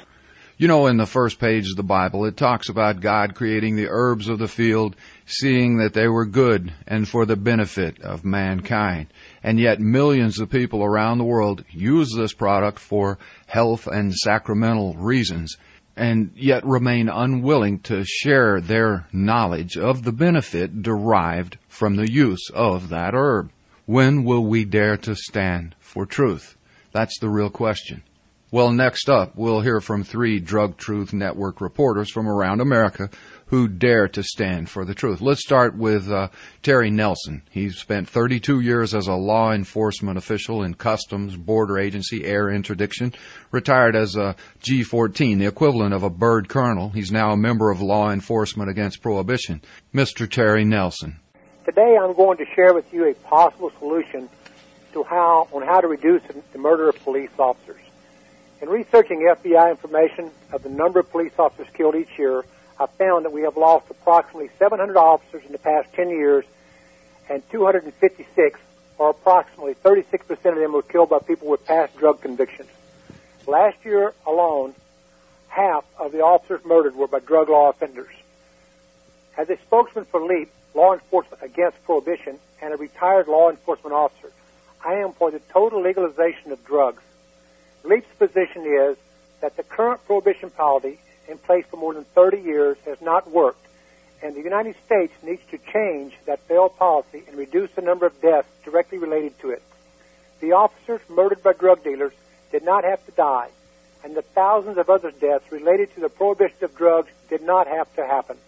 You 0.60 0.66
know, 0.66 0.88
in 0.88 0.96
the 0.96 1.06
first 1.06 1.38
page 1.38 1.70
of 1.70 1.76
the 1.76 1.84
Bible, 1.84 2.24
it 2.24 2.36
talks 2.36 2.68
about 2.68 3.00
God 3.00 3.36
creating 3.36 3.76
the 3.76 3.86
herbs 3.88 4.26
of 4.26 4.40
the 4.40 4.48
field, 4.48 4.96
seeing 5.24 5.78
that 5.78 5.94
they 5.94 6.08
were 6.08 6.26
good 6.26 6.72
and 6.84 7.08
for 7.08 7.24
the 7.24 7.36
benefit 7.36 8.00
of 8.02 8.24
mankind. 8.24 9.06
And 9.40 9.60
yet 9.60 9.78
millions 9.78 10.40
of 10.40 10.50
people 10.50 10.82
around 10.82 11.18
the 11.18 11.24
world 11.24 11.64
use 11.70 12.12
this 12.12 12.32
product 12.32 12.80
for 12.80 13.20
health 13.46 13.86
and 13.86 14.12
sacramental 14.12 14.94
reasons 14.94 15.56
and 15.96 16.32
yet 16.34 16.66
remain 16.66 17.08
unwilling 17.08 17.78
to 17.80 18.04
share 18.04 18.60
their 18.60 19.06
knowledge 19.12 19.76
of 19.76 20.02
the 20.02 20.12
benefit 20.12 20.82
derived 20.82 21.56
from 21.68 21.94
the 21.94 22.10
use 22.10 22.50
of 22.52 22.88
that 22.88 23.14
herb. 23.14 23.52
When 23.86 24.24
will 24.24 24.44
we 24.44 24.64
dare 24.64 24.96
to 24.96 25.14
stand 25.14 25.76
for 25.78 26.04
truth? 26.04 26.56
That's 26.90 27.16
the 27.20 27.28
real 27.28 27.50
question. 27.50 28.02
Well, 28.50 28.72
next 28.72 29.10
up, 29.10 29.32
we'll 29.36 29.60
hear 29.60 29.78
from 29.78 30.04
three 30.04 30.40
Drug 30.40 30.78
Truth 30.78 31.12
Network 31.12 31.60
reporters 31.60 32.10
from 32.10 32.26
around 32.26 32.62
America 32.62 33.10
who 33.48 33.68
dare 33.68 34.08
to 34.08 34.22
stand 34.22 34.70
for 34.70 34.86
the 34.86 34.94
truth. 34.94 35.20
Let's 35.20 35.42
start 35.42 35.76
with 35.76 36.10
uh, 36.10 36.28
Terry 36.62 36.90
Nelson. 36.90 37.42
He 37.50 37.68
spent 37.68 38.08
32 38.08 38.60
years 38.60 38.94
as 38.94 39.06
a 39.06 39.12
law 39.12 39.52
enforcement 39.52 40.16
official 40.16 40.62
in 40.62 40.72
Customs, 40.72 41.36
Border 41.36 41.78
Agency, 41.78 42.24
Air 42.24 42.48
Interdiction, 42.48 43.12
retired 43.50 43.94
as 43.94 44.16
a 44.16 44.34
G14, 44.62 45.38
the 45.38 45.46
equivalent 45.46 45.92
of 45.92 46.02
a 46.02 46.08
bird 46.08 46.48
colonel. 46.48 46.88
He's 46.88 47.12
now 47.12 47.32
a 47.32 47.36
member 47.36 47.70
of 47.70 47.82
Law 47.82 48.10
Enforcement 48.10 48.70
Against 48.70 49.02
Prohibition. 49.02 49.60
Mr. 49.94 50.30
Terry 50.30 50.64
Nelson. 50.64 51.20
Today 51.66 51.98
I'm 52.00 52.14
going 52.14 52.38
to 52.38 52.46
share 52.54 52.72
with 52.72 52.90
you 52.94 53.10
a 53.10 53.14
possible 53.14 53.70
solution 53.78 54.26
to 54.94 55.04
how 55.04 55.48
on 55.52 55.66
how 55.66 55.82
to 55.82 55.86
reduce 55.86 56.22
the 56.54 56.58
murder 56.58 56.88
of 56.88 56.98
police 57.04 57.28
officers. 57.38 57.82
In 58.60 58.68
researching 58.68 59.20
FBI 59.20 59.70
information 59.70 60.32
of 60.52 60.64
the 60.64 60.68
number 60.68 60.98
of 60.98 61.10
police 61.12 61.32
officers 61.38 61.68
killed 61.74 61.94
each 61.94 62.18
year, 62.18 62.44
I 62.80 62.86
found 62.86 63.24
that 63.24 63.32
we 63.32 63.42
have 63.42 63.56
lost 63.56 63.86
approximately 63.88 64.50
700 64.58 64.96
officers 64.96 65.44
in 65.46 65.52
the 65.52 65.58
past 65.58 65.92
10 65.94 66.10
years, 66.10 66.44
and 67.28 67.42
256, 67.50 68.60
or 68.98 69.10
approximately 69.10 69.74
36% 69.74 70.30
of 70.30 70.56
them, 70.56 70.72
were 70.72 70.82
killed 70.82 71.10
by 71.10 71.20
people 71.20 71.48
with 71.48 71.64
past 71.66 71.96
drug 71.96 72.20
convictions. 72.20 72.68
Last 73.46 73.76
year 73.84 74.12
alone, 74.26 74.74
half 75.46 75.84
of 75.96 76.10
the 76.10 76.22
officers 76.22 76.64
murdered 76.64 76.96
were 76.96 77.06
by 77.06 77.20
drug 77.20 77.48
law 77.48 77.70
offenders. 77.70 78.14
As 79.36 79.48
a 79.50 79.56
spokesman 79.58 80.04
for 80.04 80.20
LEAP, 80.20 80.50
Law 80.74 80.94
Enforcement 80.94 81.44
Against 81.44 81.82
Prohibition, 81.84 82.40
and 82.60 82.74
a 82.74 82.76
retired 82.76 83.28
law 83.28 83.50
enforcement 83.50 83.94
officer, 83.94 84.32
I 84.84 84.94
am 84.94 85.12
for 85.12 85.30
the 85.30 85.38
total 85.52 85.80
legalization 85.80 86.50
of 86.50 86.64
drugs. 86.64 87.02
LEAP's 87.84 88.12
position 88.18 88.64
is 88.66 88.96
that 89.40 89.56
the 89.56 89.62
current 89.62 90.04
prohibition 90.06 90.50
policy 90.50 90.98
in 91.28 91.38
place 91.38 91.64
for 91.70 91.76
more 91.76 91.94
than 91.94 92.04
30 92.04 92.40
years 92.40 92.76
has 92.84 93.00
not 93.00 93.30
worked, 93.30 93.66
and 94.22 94.34
the 94.34 94.42
United 94.42 94.74
States 94.84 95.12
needs 95.22 95.42
to 95.50 95.58
change 95.72 96.14
that 96.26 96.40
failed 96.48 96.76
policy 96.76 97.22
and 97.28 97.36
reduce 97.36 97.70
the 97.72 97.82
number 97.82 98.06
of 98.06 98.20
deaths 98.20 98.48
directly 98.64 98.98
related 98.98 99.38
to 99.40 99.50
it. 99.50 99.62
The 100.40 100.52
officers 100.52 101.00
murdered 101.08 101.42
by 101.42 101.52
drug 101.52 101.84
dealers 101.84 102.12
did 102.50 102.64
not 102.64 102.84
have 102.84 103.04
to 103.06 103.12
die, 103.12 103.50
and 104.02 104.14
the 104.14 104.22
thousands 104.22 104.78
of 104.78 104.88
other 104.88 105.10
deaths 105.10 105.50
related 105.50 105.94
to 105.94 106.00
the 106.00 106.08
prohibition 106.08 106.62
of 106.62 106.74
drugs 106.74 107.10
did 107.28 107.42
not 107.42 107.66
have 107.66 107.92
to 107.96 108.06
happen. 108.06 108.38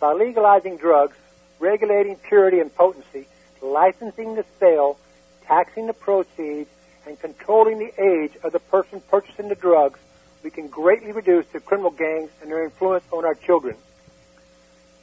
By 0.00 0.14
legalizing 0.14 0.76
drugs, 0.76 1.16
regulating 1.58 2.16
purity 2.16 2.60
and 2.60 2.74
potency, 2.74 3.26
licensing 3.60 4.34
the 4.34 4.44
sale, 4.58 4.98
taxing 5.46 5.86
the 5.86 5.92
proceeds, 5.92 6.70
and 7.06 7.18
controlling 7.18 7.78
the 7.78 7.92
age 8.02 8.32
of 8.42 8.52
the 8.52 8.58
person 8.58 9.02
purchasing 9.08 9.48
the 9.48 9.54
drugs, 9.54 9.98
we 10.42 10.50
can 10.50 10.68
greatly 10.68 11.12
reduce 11.12 11.46
the 11.48 11.60
criminal 11.60 11.90
gangs 11.90 12.30
and 12.40 12.50
their 12.50 12.64
influence 12.64 13.04
on 13.12 13.24
our 13.24 13.34
children. 13.34 13.76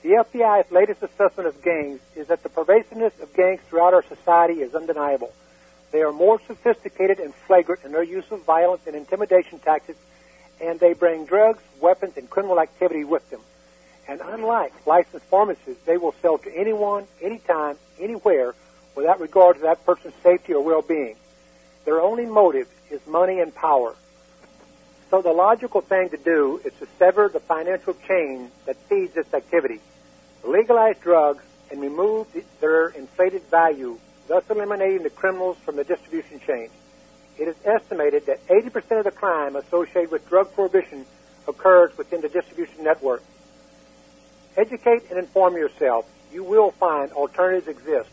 The 0.03 0.09
FBI's 0.09 0.71
latest 0.71 1.03
assessment 1.03 1.47
of 1.47 1.61
gangs 1.61 1.99
is 2.15 2.27
that 2.27 2.43
the 2.43 2.49
pervasiveness 2.49 3.13
of 3.21 3.33
gangs 3.33 3.61
throughout 3.67 3.93
our 3.93 4.03
society 4.03 4.61
is 4.61 4.73
undeniable. 4.73 5.33
They 5.91 6.01
are 6.01 6.11
more 6.11 6.39
sophisticated 6.47 7.19
and 7.19 7.33
flagrant 7.33 7.83
in 7.83 7.91
their 7.91 8.03
use 8.03 8.29
of 8.31 8.43
violence 8.43 8.81
and 8.87 8.95
intimidation 8.95 9.59
tactics, 9.59 9.99
and 10.61 10.79
they 10.79 10.93
bring 10.93 11.25
drugs, 11.25 11.63
weapons, 11.81 12.17
and 12.17 12.29
criminal 12.29 12.59
activity 12.59 13.03
with 13.03 13.27
them. 13.29 13.41
And 14.07 14.21
unlike 14.21 14.73
licensed 14.85 15.25
pharmacists, 15.25 15.83
they 15.85 15.97
will 15.97 16.13
sell 16.21 16.37
to 16.37 16.55
anyone, 16.55 17.07
anytime, 17.21 17.77
anywhere, 17.99 18.53
without 18.95 19.19
regard 19.19 19.57
to 19.57 19.61
that 19.63 19.85
person's 19.85 20.15
safety 20.23 20.53
or 20.53 20.63
well-being. 20.63 21.15
Their 21.87 22.01
only 22.01 22.25
motive 22.25 22.67
is 22.91 22.99
money 23.07 23.39
and 23.39 23.55
power. 23.55 23.95
So 25.09 25.21
the 25.21 25.31
logical 25.31 25.79
thing 25.79 26.09
to 26.09 26.17
do 26.17 26.59
is 26.65 26.73
to 26.79 26.87
sever 26.99 27.29
the 27.31 27.39
financial 27.39 27.93
chain 28.05 28.51
that 28.65 28.75
feeds 28.89 29.13
this 29.13 29.33
activity, 29.33 29.79
legalize 30.43 30.97
drugs, 30.97 31.45
and 31.71 31.79
remove 31.79 32.27
their 32.59 32.89
inflated 32.89 33.41
value, 33.43 33.97
thus 34.27 34.43
eliminating 34.49 35.03
the 35.03 35.09
criminals 35.09 35.55
from 35.63 35.77
the 35.77 35.85
distribution 35.85 36.41
chain. 36.41 36.67
It 37.37 37.47
is 37.47 37.55
estimated 37.63 38.25
that 38.25 38.45
80% 38.47 38.97
of 38.97 39.05
the 39.05 39.11
crime 39.11 39.55
associated 39.55 40.11
with 40.11 40.27
drug 40.27 40.53
prohibition 40.53 41.05
occurs 41.47 41.97
within 41.97 42.19
the 42.19 42.27
distribution 42.27 42.83
network. 42.83 43.23
Educate 44.57 45.09
and 45.09 45.17
inform 45.17 45.55
yourself. 45.55 46.05
You 46.33 46.43
will 46.43 46.71
find 46.71 47.13
alternatives 47.13 47.69
exist. 47.69 48.09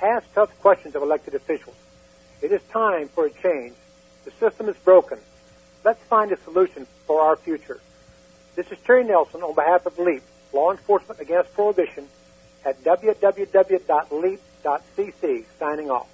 Ask 0.00 0.32
tough 0.32 0.58
questions 0.60 0.94
of 0.94 1.02
elected 1.02 1.34
officials. 1.34 1.76
It 2.40 2.52
is 2.52 2.62
time 2.72 3.08
for 3.08 3.26
a 3.26 3.30
change. 3.30 3.74
The 4.24 4.30
system 4.32 4.68
is 4.68 4.76
broken. 4.78 5.18
Let's 5.84 6.02
find 6.04 6.30
a 6.32 6.36
solution 6.42 6.86
for 7.06 7.20
our 7.20 7.36
future. 7.36 7.80
This 8.54 8.70
is 8.70 8.78
Terry 8.84 9.04
Nelson 9.04 9.42
on 9.42 9.54
behalf 9.54 9.86
of 9.86 9.98
LEAP, 9.98 10.22
Law 10.52 10.70
Enforcement 10.70 11.20
Against 11.20 11.52
Prohibition, 11.54 12.08
at 12.64 12.82
www.leap.cc, 12.84 13.84
signing 15.58 15.90
off. 15.90 16.08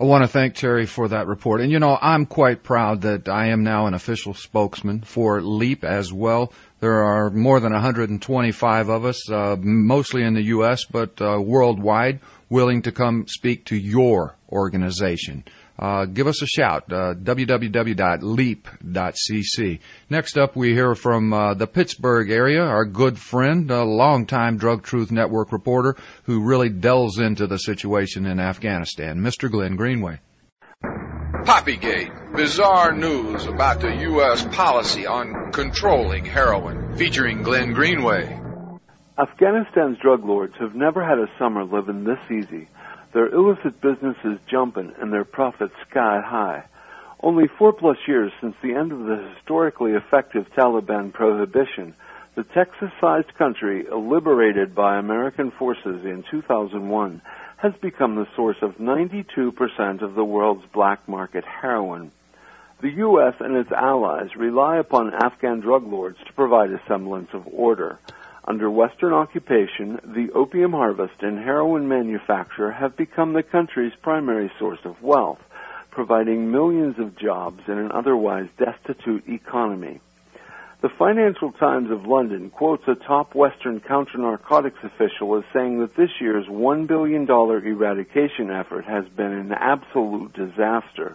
I 0.00 0.04
want 0.04 0.24
to 0.24 0.28
thank 0.28 0.54
Terry 0.54 0.86
for 0.86 1.08
that 1.08 1.26
report. 1.26 1.60
And 1.60 1.70
you 1.70 1.78
know, 1.78 1.98
I'm 2.00 2.24
quite 2.24 2.62
proud 2.62 3.02
that 3.02 3.28
I 3.28 3.48
am 3.48 3.62
now 3.62 3.84
an 3.84 3.92
official 3.92 4.32
spokesman 4.32 5.02
for 5.02 5.42
LEAP 5.42 5.84
as 5.84 6.10
well. 6.10 6.54
There 6.80 7.04
are 7.04 7.28
more 7.28 7.60
than 7.60 7.74
125 7.74 8.88
of 8.88 9.04
us, 9.04 9.30
uh, 9.30 9.56
mostly 9.60 10.22
in 10.22 10.32
the 10.32 10.44
U.S., 10.44 10.86
but 10.86 11.20
uh, 11.20 11.38
worldwide, 11.42 12.20
willing 12.48 12.80
to 12.80 12.92
come 12.92 13.26
speak 13.28 13.66
to 13.66 13.76
your 13.76 14.36
organization. 14.50 15.44
Uh, 15.80 16.04
give 16.04 16.26
us 16.26 16.42
a 16.42 16.46
shout, 16.46 16.84
uh, 16.92 17.14
www.leap.cc. 17.14 17.80
Next 20.10 20.36
up, 20.36 20.54
we 20.54 20.74
hear 20.74 20.94
from 20.94 21.32
uh, 21.32 21.54
the 21.54 21.66
Pittsburgh 21.66 22.30
area, 22.30 22.62
our 22.62 22.84
good 22.84 23.18
friend, 23.18 23.70
a 23.70 23.82
longtime 23.82 24.58
Drug 24.58 24.82
Truth 24.82 25.10
Network 25.10 25.50
reporter 25.52 25.96
who 26.24 26.44
really 26.44 26.68
delves 26.68 27.18
into 27.18 27.46
the 27.46 27.58
situation 27.58 28.26
in 28.26 28.38
Afghanistan, 28.38 29.20
Mr. 29.20 29.50
Glenn 29.50 29.76
Greenway. 29.76 30.20
Poppygate, 31.44 32.36
bizarre 32.36 32.92
news 32.92 33.46
about 33.46 33.80
the 33.80 33.96
U.S. 34.02 34.44
policy 34.54 35.06
on 35.06 35.50
controlling 35.52 36.26
heroin, 36.26 36.94
featuring 36.98 37.42
Glenn 37.42 37.72
Greenway. 37.72 38.38
Afghanistan's 39.16 39.98
drug 40.02 40.26
lords 40.26 40.54
have 40.60 40.74
never 40.74 41.02
had 41.02 41.18
a 41.18 41.26
summer 41.38 41.64
living 41.64 42.04
this 42.04 42.18
easy. 42.30 42.68
Their 43.12 43.28
illicit 43.28 43.80
business 43.80 44.16
is 44.24 44.38
jumping 44.48 44.92
and 45.00 45.12
their 45.12 45.24
profits 45.24 45.74
sky 45.90 46.20
high. 46.24 46.64
Only 47.22 47.48
four 47.58 47.72
plus 47.72 47.98
years 48.06 48.32
since 48.40 48.54
the 48.62 48.74
end 48.74 48.92
of 48.92 49.00
the 49.00 49.16
historically 49.34 49.92
effective 49.92 50.46
Taliban 50.56 51.12
prohibition, 51.12 51.94
the 52.36 52.44
Texas-sized 52.44 53.34
country, 53.34 53.84
liberated 53.90 54.74
by 54.74 54.96
American 54.96 55.50
forces 55.50 56.04
in 56.04 56.24
2001, 56.30 57.20
has 57.56 57.72
become 57.82 58.14
the 58.14 58.28
source 58.36 58.56
of 58.62 58.78
92% 58.78 60.02
of 60.02 60.14
the 60.14 60.24
world's 60.24 60.64
black 60.72 61.06
market 61.08 61.44
heroin. 61.44 62.12
The 62.80 62.90
U.S. 62.90 63.34
and 63.40 63.56
its 63.56 63.70
allies 63.72 64.34
rely 64.36 64.78
upon 64.78 65.12
Afghan 65.12 65.60
drug 65.60 65.86
lords 65.86 66.16
to 66.26 66.32
provide 66.32 66.70
a 66.70 66.80
semblance 66.88 67.28
of 67.34 67.46
order. 67.46 67.98
Under 68.50 68.68
Western 68.68 69.12
occupation, 69.12 70.00
the 70.02 70.32
opium 70.32 70.72
harvest 70.72 71.22
and 71.22 71.38
heroin 71.38 71.86
manufacture 71.86 72.72
have 72.72 72.96
become 72.96 73.32
the 73.32 73.44
country's 73.44 73.92
primary 74.02 74.50
source 74.58 74.80
of 74.82 75.00
wealth, 75.00 75.38
providing 75.92 76.50
millions 76.50 76.98
of 76.98 77.14
jobs 77.16 77.62
in 77.68 77.78
an 77.78 77.92
otherwise 77.92 78.48
destitute 78.58 79.28
economy. 79.28 80.00
The 80.80 80.88
Financial 80.88 81.52
Times 81.52 81.92
of 81.92 82.06
London 82.06 82.50
quotes 82.50 82.88
a 82.88 82.96
top 82.96 83.36
Western 83.36 83.78
counter-narcotics 83.78 84.82
official 84.82 85.36
as 85.36 85.44
saying 85.52 85.78
that 85.78 85.94
this 85.94 86.20
year's 86.20 86.46
$1 86.46 86.88
billion 86.88 87.30
eradication 87.30 88.50
effort 88.50 88.84
has 88.84 89.08
been 89.10 89.32
an 89.32 89.52
absolute 89.52 90.32
disaster. 90.32 91.14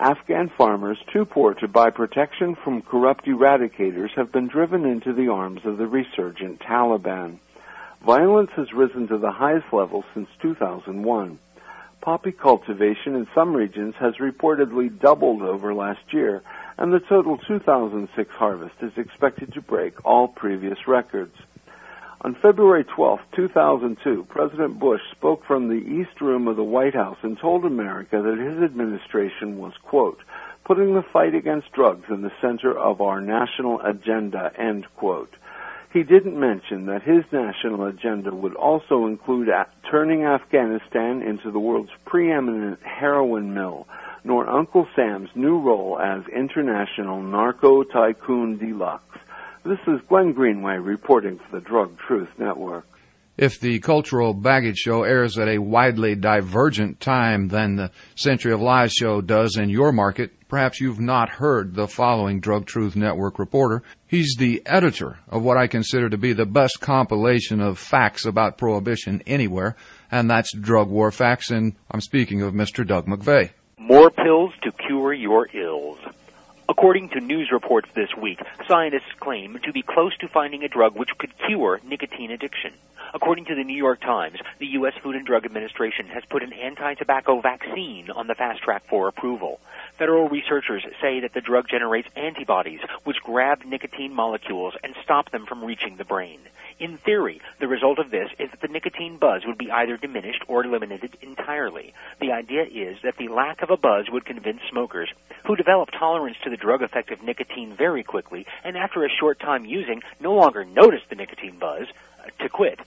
Afghan 0.00 0.48
farmers, 0.48 0.98
too 1.12 1.24
poor 1.24 1.54
to 1.54 1.66
buy 1.66 1.90
protection 1.90 2.54
from 2.54 2.82
corrupt 2.82 3.26
eradicators, 3.26 4.10
have 4.14 4.30
been 4.30 4.46
driven 4.46 4.84
into 4.84 5.12
the 5.12 5.26
arms 5.26 5.62
of 5.64 5.76
the 5.76 5.88
resurgent 5.88 6.60
Taliban. 6.60 7.38
Violence 8.06 8.50
has 8.54 8.72
risen 8.72 9.08
to 9.08 9.18
the 9.18 9.32
highest 9.32 9.72
level 9.72 10.04
since 10.14 10.28
2001. 10.40 11.40
Poppy 12.00 12.30
cultivation 12.30 13.16
in 13.16 13.26
some 13.34 13.52
regions 13.52 13.96
has 13.98 14.14
reportedly 14.18 14.96
doubled 15.00 15.42
over 15.42 15.74
last 15.74 16.12
year, 16.12 16.42
and 16.76 16.92
the 16.92 17.00
total 17.00 17.36
2006 17.36 18.30
harvest 18.34 18.76
is 18.80 18.96
expected 18.96 19.52
to 19.54 19.60
break 19.60 20.04
all 20.04 20.28
previous 20.28 20.86
records. 20.86 21.34
On 22.22 22.34
February 22.34 22.82
12, 22.82 23.20
2002, 23.36 24.26
President 24.28 24.80
Bush 24.80 25.00
spoke 25.12 25.44
from 25.44 25.68
the 25.68 25.74
East 25.74 26.20
Room 26.20 26.48
of 26.48 26.56
the 26.56 26.64
White 26.64 26.94
House 26.94 27.18
and 27.22 27.38
told 27.38 27.64
America 27.64 28.20
that 28.20 28.38
his 28.38 28.60
administration 28.60 29.56
was, 29.58 29.72
quote, 29.84 30.18
putting 30.64 30.94
the 30.94 31.04
fight 31.12 31.36
against 31.36 31.70
drugs 31.70 32.06
in 32.10 32.22
the 32.22 32.32
center 32.40 32.76
of 32.76 33.00
our 33.00 33.20
national 33.20 33.80
agenda, 33.82 34.50
end 34.58 34.84
quote. 34.96 35.32
He 35.92 36.02
didn't 36.02 36.38
mention 36.38 36.86
that 36.86 37.04
his 37.04 37.24
national 37.30 37.84
agenda 37.84 38.34
would 38.34 38.56
also 38.56 39.06
include 39.06 39.48
turning 39.88 40.24
Afghanistan 40.24 41.22
into 41.22 41.52
the 41.52 41.60
world's 41.60 41.92
preeminent 42.04 42.82
heroin 42.82 43.54
mill, 43.54 43.86
nor 44.24 44.48
Uncle 44.48 44.88
Sam's 44.96 45.30
new 45.36 45.60
role 45.60 46.00
as 46.00 46.26
international 46.26 47.22
narco 47.22 47.84
tycoon 47.84 48.58
deluxe. 48.58 49.18
This 49.64 49.78
is 49.86 50.00
Glenn 50.08 50.32
Greenway 50.32 50.76
reporting 50.76 51.38
for 51.38 51.58
the 51.58 51.60
Drug 51.60 51.98
Truth 51.98 52.28
Network. 52.38 52.86
If 53.36 53.60
the 53.60 53.78
Cultural 53.80 54.32
Baggage 54.32 54.78
Show 54.78 55.02
airs 55.02 55.38
at 55.38 55.48
a 55.48 55.58
widely 55.58 56.14
divergent 56.14 57.00
time 57.00 57.48
than 57.48 57.76
the 57.76 57.90
Century 58.14 58.52
of 58.52 58.60
Lies 58.60 58.92
show 58.92 59.20
does 59.20 59.56
in 59.56 59.68
your 59.68 59.92
market, 59.92 60.32
perhaps 60.48 60.80
you've 60.80 61.00
not 61.00 61.28
heard 61.28 61.74
the 61.74 61.86
following 61.86 62.40
Drug 62.40 62.66
Truth 62.66 62.96
Network 62.96 63.38
reporter. 63.38 63.82
He's 64.06 64.36
the 64.38 64.62
editor 64.64 65.18
of 65.28 65.42
what 65.42 65.56
I 65.56 65.66
consider 65.66 66.08
to 66.08 66.18
be 66.18 66.32
the 66.32 66.46
best 66.46 66.80
compilation 66.80 67.60
of 67.60 67.78
facts 67.78 68.24
about 68.24 68.58
prohibition 68.58 69.22
anywhere, 69.26 69.76
and 70.10 70.30
that's 70.30 70.52
Drug 70.56 70.88
War 70.88 71.10
Facts, 71.10 71.50
and 71.50 71.74
I'm 71.90 72.00
speaking 72.00 72.42
of 72.42 72.54
Mr. 72.54 72.86
Doug 72.86 73.06
McVay. 73.06 73.50
More 73.78 74.10
pills 74.10 74.52
to 74.62 74.72
cure 74.72 75.12
your 75.12 75.48
ills. 75.54 75.98
According 76.70 77.08
to 77.10 77.20
news 77.20 77.50
reports 77.50 77.88
this 77.94 78.14
week, 78.14 78.40
scientists 78.68 79.14
claim 79.20 79.58
to 79.64 79.72
be 79.72 79.80
close 79.80 80.14
to 80.18 80.28
finding 80.28 80.64
a 80.64 80.68
drug 80.68 80.94
which 80.96 81.16
could 81.16 81.32
cure 81.46 81.80
nicotine 81.82 82.30
addiction. 82.30 82.74
According 83.14 83.46
to 83.46 83.54
the 83.54 83.64
New 83.64 83.76
York 83.76 84.02
Times, 84.02 84.38
the 84.58 84.66
U.S. 84.66 84.92
Food 85.02 85.16
and 85.16 85.24
Drug 85.24 85.46
Administration 85.46 86.08
has 86.08 86.24
put 86.28 86.42
an 86.42 86.52
anti-tobacco 86.52 87.40
vaccine 87.40 88.10
on 88.10 88.26
the 88.26 88.34
fast 88.34 88.62
track 88.62 88.82
for 88.86 89.08
approval. 89.08 89.60
Federal 89.96 90.28
researchers 90.28 90.84
say 91.00 91.20
that 91.20 91.32
the 91.32 91.40
drug 91.40 91.68
generates 91.68 92.08
antibodies 92.14 92.80
which 93.04 93.22
grab 93.24 93.64
nicotine 93.64 94.12
molecules 94.12 94.74
and 94.84 94.94
stop 95.02 95.30
them 95.30 95.46
from 95.46 95.64
reaching 95.64 95.96
the 95.96 96.04
brain. 96.04 96.38
In 96.78 96.96
theory, 96.96 97.40
the 97.58 97.66
result 97.66 97.98
of 97.98 98.12
this 98.12 98.30
is 98.38 98.50
that 98.52 98.60
the 98.60 98.68
nicotine 98.68 99.16
buzz 99.16 99.42
would 99.44 99.58
be 99.58 99.68
either 99.68 99.96
diminished 99.96 100.44
or 100.46 100.64
eliminated 100.64 101.16
entirely. 101.22 101.92
The 102.20 102.30
idea 102.30 102.62
is 102.62 102.98
that 103.02 103.16
the 103.16 103.26
lack 103.26 103.62
of 103.62 103.70
a 103.70 103.76
buzz 103.76 104.08
would 104.08 104.24
convince 104.24 104.60
smokers, 104.70 105.12
who 105.44 105.56
develop 105.56 105.90
tolerance 105.90 106.36
to 106.44 106.50
the 106.50 106.56
drug 106.56 106.82
effect 106.82 107.10
of 107.10 107.20
nicotine 107.20 107.74
very 107.74 108.04
quickly 108.04 108.46
and 108.62 108.76
after 108.76 109.04
a 109.04 109.08
short 109.10 109.40
time 109.40 109.64
using 109.64 110.02
no 110.20 110.34
longer 110.34 110.64
notice 110.64 111.02
the 111.08 111.16
nicotine 111.16 111.58
buzz, 111.58 111.88
uh, 112.20 112.30
to 112.42 112.48
quit. 112.48 112.78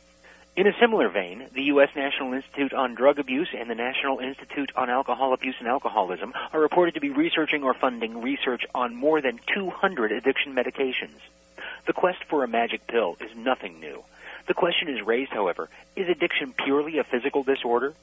In 0.55 0.67
a 0.67 0.79
similar 0.79 1.09
vein, 1.09 1.47
the 1.53 1.63
U.S. 1.63 1.89
National 1.93 2.33
Institute 2.33 2.73
on 2.73 2.95
Drug 2.95 3.19
Abuse 3.19 3.49
and 3.57 3.69
the 3.69 3.75
National 3.75 4.19
Institute 4.19 4.71
on 4.75 4.89
Alcohol 4.89 5.33
Abuse 5.33 5.55
and 5.59 5.67
Alcoholism 5.67 6.33
are 6.53 6.59
reported 6.61 6.93
to 6.93 7.01
be 7.01 7.09
researching 7.09 7.63
or 7.63 7.73
funding 7.73 8.21
research 8.21 8.63
on 8.73 8.95
more 8.95 9.21
than 9.21 9.39
200 9.53 10.13
addiction 10.13 10.55
medications. 10.55 11.19
The 11.87 11.93
quest 11.93 12.23
for 12.29 12.43
a 12.43 12.47
magic 12.47 12.87
pill 12.87 13.17
is 13.19 13.35
nothing 13.35 13.79
new. 13.79 14.03
The 14.47 14.53
question 14.53 14.89
is 14.89 15.05
raised, 15.05 15.31
however, 15.31 15.69
is 15.95 16.09
addiction 16.09 16.53
purely 16.53 16.97
a 16.97 17.03
physical 17.03 17.43
disorder? 17.43 17.93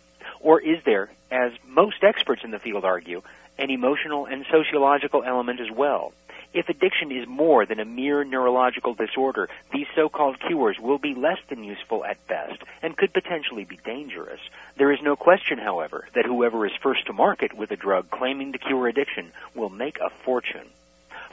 Or 0.41 0.61
is 0.61 0.79
there, 0.85 1.11
as 1.31 1.53
most 1.67 2.03
experts 2.03 2.43
in 2.45 2.51
the 2.51 2.59
field 2.59 2.85
argue, 2.85 3.23
an 3.59 3.71
emotional 3.71 4.27
and 4.27 4.47
sociological 4.51 5.23
element 5.25 5.61
as 5.61 5.71
well? 5.71 6.13
If 6.55 6.71
addiction 6.71 7.13
is 7.13 7.29
more 7.29 7.67
than 7.67 7.79
a 7.79 7.85
mere 7.85 8.25
neurological 8.25 8.95
disorder, 8.95 9.51
these 9.71 9.87
so-called 9.95 10.41
cures 10.41 10.79
will 10.81 10.99
be 10.99 11.15
less 11.15 11.39
than 11.49 11.63
useful 11.63 12.05
at 12.05 12.27
best 12.27 12.63
and 12.81 12.97
could 12.97 13.13
potentially 13.13 13.65
be 13.65 13.79
dangerous. 13.85 14.41
There 14.77 14.91
is 14.91 15.03
no 15.03 15.15
question, 15.15 15.59
however, 15.59 16.09
that 16.15 16.25
whoever 16.25 16.65
is 16.65 16.73
first 16.83 17.07
to 17.07 17.13
market 17.13 17.53
with 17.53 17.71
a 17.71 17.77
drug 17.77 18.11
claiming 18.11 18.53
to 18.53 18.59
cure 18.59 18.89
addiction 18.89 19.33
will 19.55 19.69
make 19.69 19.99
a 19.99 20.09
fortune. 20.25 20.69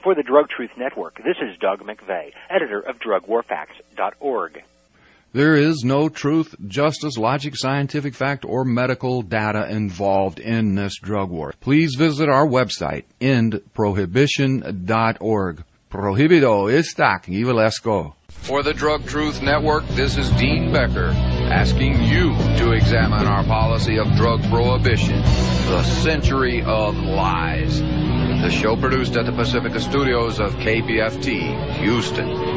For 0.05 0.13
the 0.13 0.21
Drug 0.21 0.49
Truth 0.49 0.77
Network, 0.77 1.17
this 1.17 1.37
is 1.41 1.57
Doug 1.57 1.79
McVay, 1.79 2.31
editor 2.47 2.79
of 2.79 2.99
DrugWarFacts.org. 2.99 4.61
There 5.33 5.55
is 5.55 5.83
no 5.83 6.09
truth, 6.09 6.53
justice, 6.67 7.17
logic, 7.17 7.55
scientific 7.55 8.13
fact, 8.13 8.45
or 8.45 8.63
medical 8.63 9.23
data 9.23 9.67
involved 9.67 10.39
in 10.39 10.75
this 10.75 10.99
drug 10.99 11.31
war. 11.31 11.55
Please 11.59 11.95
visit 11.95 12.29
our 12.29 12.45
website, 12.45 13.05
endprohibition.org. 13.19 15.63
Prohibido 15.89 16.71
está, 16.71 17.19
y 17.27 17.43
For 18.27 18.61
the 18.61 18.75
Drug 18.75 19.07
Truth 19.07 19.41
Network, 19.41 19.87
this 19.87 20.17
is 20.17 20.29
Dean 20.33 20.71
Becker 20.71 21.13
asking 21.51 22.03
you 22.03 22.35
to 22.59 22.73
examine 22.73 23.25
our 23.25 23.43
policy 23.45 23.97
of 23.97 24.15
drug 24.15 24.43
prohibition, 24.51 25.23
the 25.65 25.81
century 25.81 26.61
of 26.61 26.95
lies. 26.95 27.81
The 28.41 28.51
show 28.51 28.75
produced 28.75 29.15
at 29.17 29.25
the 29.25 29.31
Pacifica 29.31 29.79
Studios 29.79 30.39
of 30.39 30.53
KPFT, 30.55 31.79
Houston. 31.79 32.54